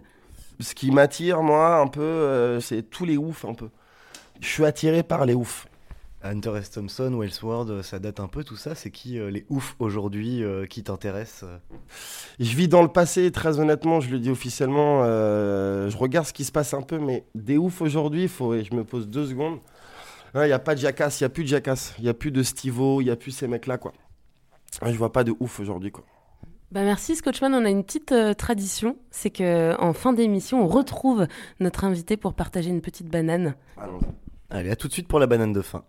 Ce 0.60 0.74
qui 0.76 0.92
m'attire, 0.92 1.42
moi, 1.42 1.78
un 1.78 1.88
peu, 1.88 2.02
euh, 2.02 2.60
c'est 2.60 2.84
tous 2.84 3.06
les 3.06 3.18
oufs, 3.18 3.46
un 3.46 3.54
peu. 3.54 3.70
Je 4.40 4.48
suis 4.48 4.66
attiré 4.66 5.04
par 5.04 5.26
les 5.26 5.34
oufs. 5.34 5.68
Hunter 6.24 6.54
S. 6.58 6.72
Thompson, 6.72 7.18
Wellsworth, 7.20 7.70
euh, 7.70 7.84
ça 7.84 8.00
date 8.00 8.20
un 8.20 8.28
peu 8.28 8.44
tout 8.44 8.56
ça. 8.56 8.76
C'est 8.76 8.92
qui 8.92 9.20
euh, 9.20 9.30
les 9.30 9.46
oufs 9.50 9.76
aujourd'hui 9.80 10.44
euh, 10.44 10.66
qui 10.66 10.84
t'intéressent 10.84 11.50
Je 12.40 12.56
vis 12.56 12.68
dans 12.68 12.82
le 12.82 12.88
passé, 12.88 13.32
très 13.32 13.60
honnêtement, 13.60 14.00
je 14.00 14.10
le 14.10 14.20
dis 14.20 14.30
officiellement. 14.30 15.04
je 15.04 15.98
regarde 15.98 16.26
ce 16.26 16.34
qui 16.34 16.46
se 16.46 16.52
passe 16.52 16.74
un 16.74 16.82
peu, 16.82 16.98
mais 16.98 17.26
des 17.36 17.58
oufs 17.58 17.82
aujourd'hui, 17.82 18.28
faut, 18.28 18.58
je 18.58 18.74
me 18.74 18.84
pose 18.84 19.08
deux 19.08 19.28
secondes. 19.28 19.60
Il 20.36 20.42
n'y 20.42 20.52
a 20.52 20.60
pas 20.60 20.74
de 20.74 20.80
Jackass, 20.80 21.20
il 21.20 21.24
n'y 21.24 21.28
a 21.28 21.30
plus 21.30 21.44
de 21.44 21.50
Jackass, 21.50 21.94
il 22.00 22.06
n'y 22.06 22.10
a 22.10 22.14
plus 22.14 22.32
de 22.32 22.42
Stivo, 22.42 23.02
il 23.02 23.06
n'y 23.06 23.12
a 23.12 23.16
plus 23.16 23.32
ces 23.32 23.48
mecs-là, 23.48 23.78
quoi. 23.78 23.94
Je 24.84 24.98
vois 24.98 25.12
pas 25.12 25.24
de 25.24 25.34
ouf 25.40 25.60
aujourd'hui, 25.60 25.92
quoi. 25.92 26.04
Bah 26.74 26.82
merci 26.82 27.16
Scotchman, 27.16 27.54
on 27.54 27.66
a 27.66 27.70
une 27.70 27.84
petite 27.84 28.14
euh, 28.14 28.34
tradition, 28.34 28.98
c'est 29.12 29.30
que 29.30 29.80
en 29.80 29.94
fin 29.94 30.12
d'émission, 30.12 30.64
on 30.64 30.68
retrouve 30.68 31.28
notre 31.60 31.84
invité 31.84 32.18
pour 32.18 32.34
partager 32.34 32.72
une 32.72 32.82
petite 32.82 33.08
banane. 33.08 33.54
Allez, 34.50 34.72
à 34.72 34.76
tout 34.76 34.88
de 34.88 34.94
suite 34.94 35.08
pour 35.08 35.20
la 35.20 35.28
banane 35.28 35.54
de 35.54 35.62
fin. 35.62 35.84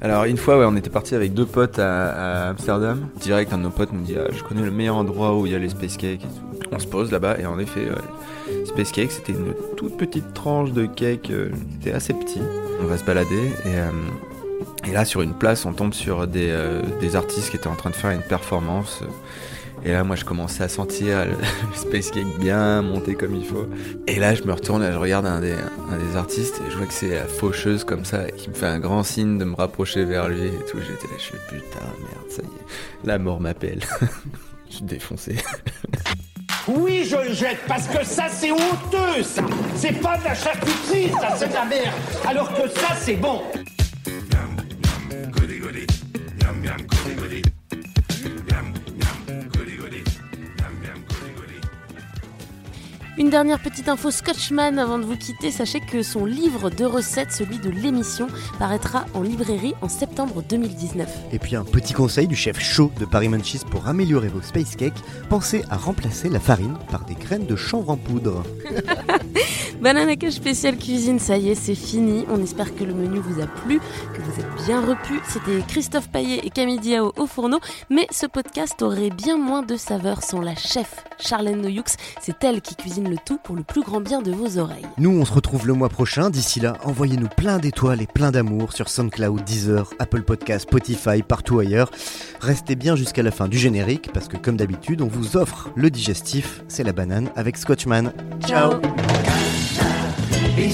Alors 0.00 0.26
une 0.26 0.36
fois, 0.36 0.60
ouais, 0.60 0.64
on 0.64 0.76
était 0.76 0.90
parti 0.90 1.16
avec 1.16 1.34
deux 1.34 1.44
potes 1.44 1.80
à, 1.80 2.44
à 2.44 2.50
Amsterdam. 2.50 3.08
Direct, 3.16 3.52
un 3.52 3.58
de 3.58 3.64
nos 3.64 3.70
potes 3.70 3.92
nous 3.92 4.04
dit 4.04 4.14
ah, 4.16 4.30
Je 4.30 4.44
connais 4.44 4.62
le 4.62 4.70
meilleur 4.70 4.94
endroit 4.94 5.36
où 5.36 5.44
il 5.46 5.50
y 5.50 5.56
a 5.56 5.58
les 5.58 5.70
space 5.70 5.96
cakes 5.96 6.22
et 6.22 6.60
tout. 6.60 6.68
On 6.70 6.78
se 6.78 6.86
pose 6.86 7.10
là-bas 7.10 7.36
et 7.40 7.46
en 7.46 7.58
effet, 7.58 7.80
ouais, 7.90 8.64
space 8.64 8.92
cake, 8.92 9.10
c'était 9.10 9.32
une 9.32 9.54
toute 9.76 9.96
petite 9.96 10.34
tranche 10.34 10.70
de 10.70 10.86
cake, 10.86 11.30
euh, 11.30 11.50
c'était 11.72 11.92
assez 11.92 12.14
petit. 12.14 12.42
On 12.80 12.84
va 12.84 12.96
se 12.96 13.04
balader 13.04 13.50
et, 13.64 13.74
euh, 13.74 13.90
et 14.86 14.92
là, 14.92 15.04
sur 15.04 15.22
une 15.22 15.34
place, 15.34 15.66
on 15.66 15.72
tombe 15.72 15.94
sur 15.94 16.26
des, 16.26 16.48
euh, 16.50 16.82
des 17.00 17.16
artistes 17.16 17.50
qui 17.50 17.56
étaient 17.56 17.68
en 17.68 17.74
train 17.74 17.90
de 17.90 17.96
faire 17.96 18.10
une 18.10 18.22
performance. 18.22 19.02
Et 19.84 19.92
là, 19.92 20.04
moi, 20.04 20.16
je 20.16 20.24
commençais 20.24 20.64
à 20.64 20.68
sentir 20.68 21.26
le, 21.26 21.34
space 21.74 22.10
cake 22.10 22.38
bien 22.38 22.82
monté 22.82 23.14
comme 23.14 23.34
il 23.34 23.44
faut. 23.44 23.66
Et 24.06 24.18
là, 24.18 24.34
je 24.34 24.42
me 24.44 24.52
retourne 24.52 24.82
et 24.82 24.90
je 24.92 24.96
regarde 24.96 25.26
un 25.26 25.40
des, 25.40 25.52
un 25.54 25.98
des 25.98 26.16
artistes 26.16 26.60
et 26.66 26.70
je 26.70 26.76
vois 26.76 26.86
que 26.86 26.92
c'est 26.92 27.14
la 27.14 27.26
faucheuse 27.26 27.84
comme 27.84 28.04
ça 28.04 28.30
qui 28.30 28.48
me 28.48 28.54
fait 28.54 28.66
un 28.66 28.78
grand 28.78 29.02
signe 29.02 29.38
de 29.38 29.44
me 29.44 29.54
rapprocher 29.54 30.04
vers 30.04 30.28
lui 30.28 30.46
et 30.46 30.64
tout. 30.70 30.78
J'étais 30.80 31.06
là, 31.06 31.18
je 31.18 31.24
fais 31.24 31.38
putain, 31.48 31.86
merde, 32.00 32.30
ça 32.30 32.42
y 32.42 32.46
est, 32.46 33.06
la 33.06 33.18
mort 33.18 33.40
m'appelle. 33.40 33.80
je 34.70 34.76
suis 34.76 34.84
défoncé. 34.84 35.36
Oui, 36.68 37.06
je 37.08 37.28
le 37.28 37.32
jette 37.32 37.60
parce 37.68 37.86
que 37.86 38.04
ça, 38.04 38.24
c'est 38.28 38.50
honteux, 38.50 39.22
ça. 39.22 39.42
C'est 39.76 40.00
pas 40.00 40.18
de 40.18 40.24
la 40.24 40.34
charcuterie, 40.34 41.10
ça, 41.20 41.36
c'est 41.36 41.48
de 41.48 41.54
la 41.54 41.64
merde. 41.64 41.94
Alors 42.26 42.52
que 42.54 42.68
ça, 42.68 42.96
c'est 42.98 43.14
bon. 43.14 43.42
got 46.66 46.95
Une 53.18 53.30
dernière 53.30 53.58
petite 53.60 53.88
info 53.88 54.10
Scotchman 54.10 54.78
avant 54.78 54.98
de 54.98 55.04
vous 55.04 55.16
quitter. 55.16 55.50
Sachez 55.50 55.80
que 55.80 56.02
son 56.02 56.26
livre 56.26 56.68
de 56.68 56.84
recettes, 56.84 57.32
celui 57.32 57.58
de 57.58 57.70
l'émission, 57.70 58.26
paraîtra 58.58 59.06
en 59.14 59.22
librairie 59.22 59.72
en 59.80 59.88
septembre 59.88 60.42
2019. 60.46 61.08
Et 61.32 61.38
puis 61.38 61.56
un 61.56 61.64
petit 61.64 61.94
conseil 61.94 62.28
du 62.28 62.36
chef 62.36 62.60
chaud 62.60 62.92
de 63.00 63.06
Paris 63.06 63.30
Munchies 63.30 63.62
pour 63.70 63.88
améliorer 63.88 64.28
vos 64.28 64.42
space 64.42 64.76
cakes, 64.76 65.02
pensez 65.30 65.64
à 65.70 65.78
remplacer 65.78 66.28
la 66.28 66.40
farine 66.40 66.76
par 66.90 67.06
des 67.06 67.14
graines 67.14 67.46
de 67.46 67.56
chanvre 67.56 67.88
en 67.88 67.96
poudre. 67.96 68.42
Banana 69.80 70.16
Cash 70.16 70.34
spécial 70.34 70.76
cuisine, 70.76 71.18
ça 71.18 71.36
y 71.36 71.50
est, 71.50 71.54
c'est 71.54 71.74
fini. 71.74 72.24
On 72.30 72.42
espère 72.42 72.74
que 72.74 72.84
le 72.84 72.94
menu 72.94 73.18
vous 73.18 73.40
a 73.40 73.46
plu, 73.46 73.78
que 74.14 74.22
vous 74.22 74.40
êtes 74.40 74.66
bien 74.66 74.80
repu. 74.80 75.20
C'était 75.28 75.62
Christophe 75.68 76.08
Paillet 76.10 76.40
et 76.44 76.50
Camille 76.50 76.80
Diao 76.80 77.12
au 77.16 77.26
fourneau, 77.26 77.60
mais 77.90 78.06
ce 78.10 78.26
podcast 78.26 78.80
aurait 78.82 79.10
bien 79.10 79.38
moins 79.38 79.62
de 79.62 79.76
saveur 79.76 80.22
sans 80.22 80.40
la 80.40 80.54
chef 80.54 81.04
Charlène 81.18 81.60
Noyoux. 81.60 81.82
C'est 82.20 82.42
elle 82.44 82.60
qui 82.62 82.74
cuisine 82.74 83.05
le 83.06 83.16
tout 83.24 83.38
pour 83.42 83.56
le 83.56 83.62
plus 83.62 83.82
grand 83.82 84.00
bien 84.00 84.22
de 84.22 84.32
vos 84.32 84.58
oreilles. 84.58 84.86
Nous, 84.98 85.10
on 85.10 85.24
se 85.24 85.32
retrouve 85.32 85.66
le 85.66 85.72
mois 85.72 85.88
prochain. 85.88 86.30
D'ici 86.30 86.60
là, 86.60 86.76
envoyez-nous 86.84 87.28
plein 87.28 87.58
d'étoiles 87.58 88.02
et 88.02 88.06
plein 88.06 88.30
d'amour 88.30 88.72
sur 88.72 88.88
SoundCloud, 88.88 89.44
Deezer, 89.44 89.90
Apple 89.98 90.22
Podcast, 90.22 90.62
Spotify, 90.62 91.22
partout 91.22 91.58
ailleurs. 91.58 91.90
Restez 92.40 92.76
bien 92.76 92.96
jusqu'à 92.96 93.22
la 93.22 93.30
fin 93.30 93.48
du 93.48 93.58
générique 93.58 94.10
parce 94.12 94.28
que, 94.28 94.36
comme 94.36 94.56
d'habitude, 94.56 95.02
on 95.02 95.08
vous 95.08 95.36
offre 95.36 95.70
le 95.74 95.90
digestif. 95.90 96.62
C'est 96.68 96.84
la 96.84 96.92
banane 96.92 97.30
avec 97.36 97.56
Scotchman. 97.56 98.12
Ciao. 98.46 98.74
Et 100.58 100.70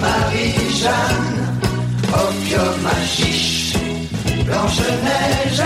Marie-Jeanne, 0.00 1.58
opium 2.12 2.86
à 2.86 3.06
chiche, 3.06 3.74
Blanche-Neige, 4.46 5.62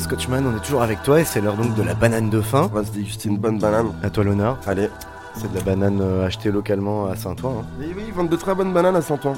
Scotchman, 0.00 0.44
on 0.46 0.56
est 0.56 0.60
toujours 0.60 0.82
avec 0.82 1.02
toi 1.02 1.20
et 1.20 1.24
c'est 1.24 1.40
l'heure 1.40 1.56
donc 1.56 1.74
de 1.76 1.82
la 1.82 1.94
banane 1.94 2.30
de 2.30 2.40
fin. 2.40 2.62
On 2.72 2.74
va 2.74 2.84
se 2.84 2.90
déguster 2.90 3.28
une 3.28 3.36
bonne 3.36 3.58
banane. 3.58 3.92
À 4.02 4.10
toi 4.10 4.24
l'honneur. 4.24 4.58
Allez. 4.66 4.88
C'est 5.34 5.50
de 5.52 5.56
la 5.56 5.62
banane 5.62 6.00
euh, 6.00 6.26
achetée 6.26 6.50
localement 6.50 7.06
à 7.06 7.14
Saint-Ouen. 7.14 7.60
hein. 7.62 7.66
Oui, 7.78 7.92
oui, 7.96 8.02
ils 8.08 8.12
vendent 8.12 8.28
de 8.28 8.36
très 8.36 8.54
bonnes 8.54 8.72
bananes 8.72 8.96
à 8.96 9.02
Saint-Ouen. 9.02 9.34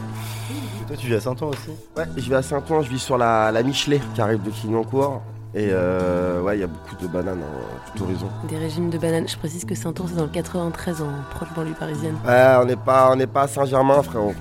Toi, 0.93 1.01
tu 1.01 1.07
vis 1.07 1.15
à 1.15 1.21
Saint-Ouen 1.21 1.49
aussi 1.49 1.71
Ouais, 1.97 2.05
je 2.19 2.29
vais 2.29 2.37
à 2.37 2.43
Saint-Ouen, 2.43 2.83
je 2.83 2.91
vis 2.91 2.99
sur 2.99 3.17
la, 3.17 3.51
la 3.51 3.63
Michelet 3.63 3.99
qui 4.15 4.21
arrive 4.21 4.43
de 4.43 4.51
Clignancourt. 4.51 5.23
Et 5.55 5.69
euh, 5.71 6.43
ouais, 6.43 6.59
il 6.59 6.61
y 6.61 6.65
a 6.65 6.67
beaucoup 6.67 6.97
de 7.01 7.07
bananes 7.07 7.41
en 7.41 7.97
tout 7.97 8.05
horizon. 8.05 8.29
Des 8.47 8.59
régimes 8.59 8.91
de 8.91 8.99
bananes. 8.99 9.27
Je 9.27 9.39
précise 9.39 9.65
que 9.65 9.75
Saint-Ouen, 9.75 10.05
c'est 10.07 10.17
dans 10.17 10.25
le 10.25 10.29
93, 10.29 11.01
en 11.01 11.07
proche 11.31 11.49
banlieue 11.57 11.73
parisienne. 11.73 12.17
Ouais, 12.27 12.57
on 12.61 12.67
n'est 12.67 12.77
pas, 12.77 13.11
on 13.11 13.17
n'est 13.17 13.27
pas 13.27 13.45
à 13.45 13.49
Saint-Germain, 13.49 14.03
frérot. 14.03 14.35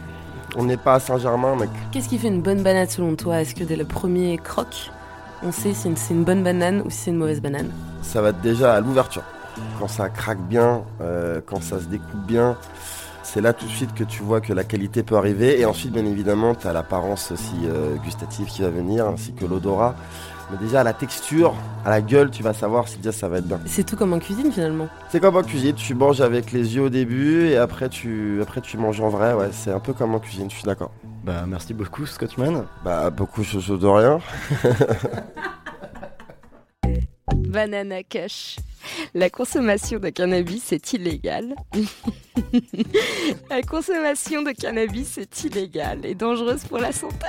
On 0.58 0.66
n'est 0.66 0.76
pas 0.76 0.96
à 0.96 1.00
Saint-Germain, 1.00 1.56
mec. 1.56 1.70
Qu'est-ce 1.94 2.10
qui 2.10 2.18
fait 2.18 2.28
une 2.28 2.42
bonne 2.42 2.64
banane 2.64 2.90
selon 2.90 3.16
toi? 3.16 3.40
Est-ce 3.40 3.56
que 3.56 3.64
dès 3.64 3.78
le 3.78 3.86
premier 3.86 4.38
croc, 4.38 4.92
on 5.44 5.54
sait 5.54 5.74
si 5.74 5.90
c'est 5.96 6.14
une 6.14 6.26
bonne 6.26 6.44
banane 6.44 6.82
ou 6.86 6.90
si 6.90 6.98
c'est 6.98 7.12
une 7.12 7.18
mauvaise 7.18 7.42
banane? 7.42 7.72
Ça 8.02 8.22
va 8.22 8.30
être 8.30 8.42
déjà 8.42 8.74
à 8.74 8.82
l'ouverture. 8.82 9.24
Quand 9.80 9.88
ça 9.88 10.10
craque 10.10 10.42
bien, 10.50 10.82
euh, 11.00 11.40
quand 11.46 11.62
ça 11.64 11.80
se 11.80 11.86
découpe 11.86 12.26
bien, 12.28 12.58
c'est 13.34 13.40
là 13.40 13.54
tout 13.54 13.66
de 13.66 13.72
suite 13.72 13.94
que 13.94 14.04
tu 14.04 14.24
vois 14.24 14.42
que 14.42 14.52
la 14.52 14.66
qualité 14.66 15.04
peut 15.04 15.16
arriver. 15.16 15.58
Et 15.58 15.66
ensuite, 15.66 15.94
bien 15.94 16.06
évidemment, 16.06 16.54
tu 16.54 16.68
as 16.68 16.74
l'apparence 16.74 17.32
aussi 17.32 17.56
euh, 17.64 17.96
gustative 18.04 18.48
qui 18.48 18.62
va 18.62 18.70
venir, 18.70 19.08
ainsi 19.08 19.32
que 19.32 19.46
l'odorat. 19.46 19.96
Mais 20.52 20.58
déjà, 20.58 20.82
à 20.82 20.84
la 20.84 20.92
texture, 20.92 21.54
à 21.86 21.90
la 21.92 22.02
gueule, 22.02 22.30
tu 22.30 22.44
vas 22.44 22.52
savoir 22.52 22.90
si 22.90 22.98
déjà 22.98 23.14
ça 23.14 23.30
va 23.30 23.38
être 23.38 23.48
bien. 23.48 23.62
C'est 23.68 23.86
tout 23.86 23.96
comme 23.96 24.12
en 24.12 24.20
cuisine 24.20 24.52
finalement. 24.52 24.90
C'est 25.08 25.22
comme 25.22 25.38
en 25.38 25.44
cuisine, 25.44 25.76
tu 25.76 25.96
manges 25.96 26.20
avec 26.20 26.52
les 26.52 26.76
yeux 26.76 26.82
au 26.82 26.90
début 26.90 27.48
et 27.48 27.56
après 27.56 27.88
tu, 27.88 28.42
après 28.42 28.60
tu 28.60 28.78
manges 28.78 29.00
en 29.00 29.08
vrai. 29.08 29.34
Ouais, 29.34 29.48
c'est 29.54 29.72
un 29.72 29.80
peu 29.80 29.94
comme 29.94 30.14
en 30.14 30.20
cuisine, 30.20 30.50
je 30.50 30.56
suis 30.56 30.66
d'accord. 30.66 30.92
Bah, 31.24 31.46
merci 31.48 31.74
beaucoup, 31.74 32.06
Scotchman. 32.06 32.66
Bah, 32.84 33.10
beaucoup 33.12 33.42
de 33.42 33.46
choses 33.46 33.80
de 33.80 33.88
rien. 33.88 34.20
Banana 37.36 38.04
Cash. 38.04 38.58
La 39.14 39.30
consommation 39.30 40.00
de 40.00 40.10
cannabis 40.10 40.72
est 40.72 40.94
illégale. 40.94 41.54
La 43.50 43.62
consommation 43.62 44.42
de 44.42 44.52
cannabis 44.52 45.18
est 45.18 45.44
illégale 45.44 46.06
et 46.06 46.16
dangereuse 46.16 46.64
pour 46.66 46.80
la 46.80 46.92
santé. 46.92 47.18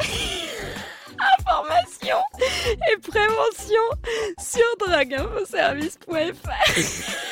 Information 1.38 2.16
et 2.90 2.96
prévention 2.98 3.82
sur 4.40 4.64
drogueinfoservice.fr. 4.80 7.28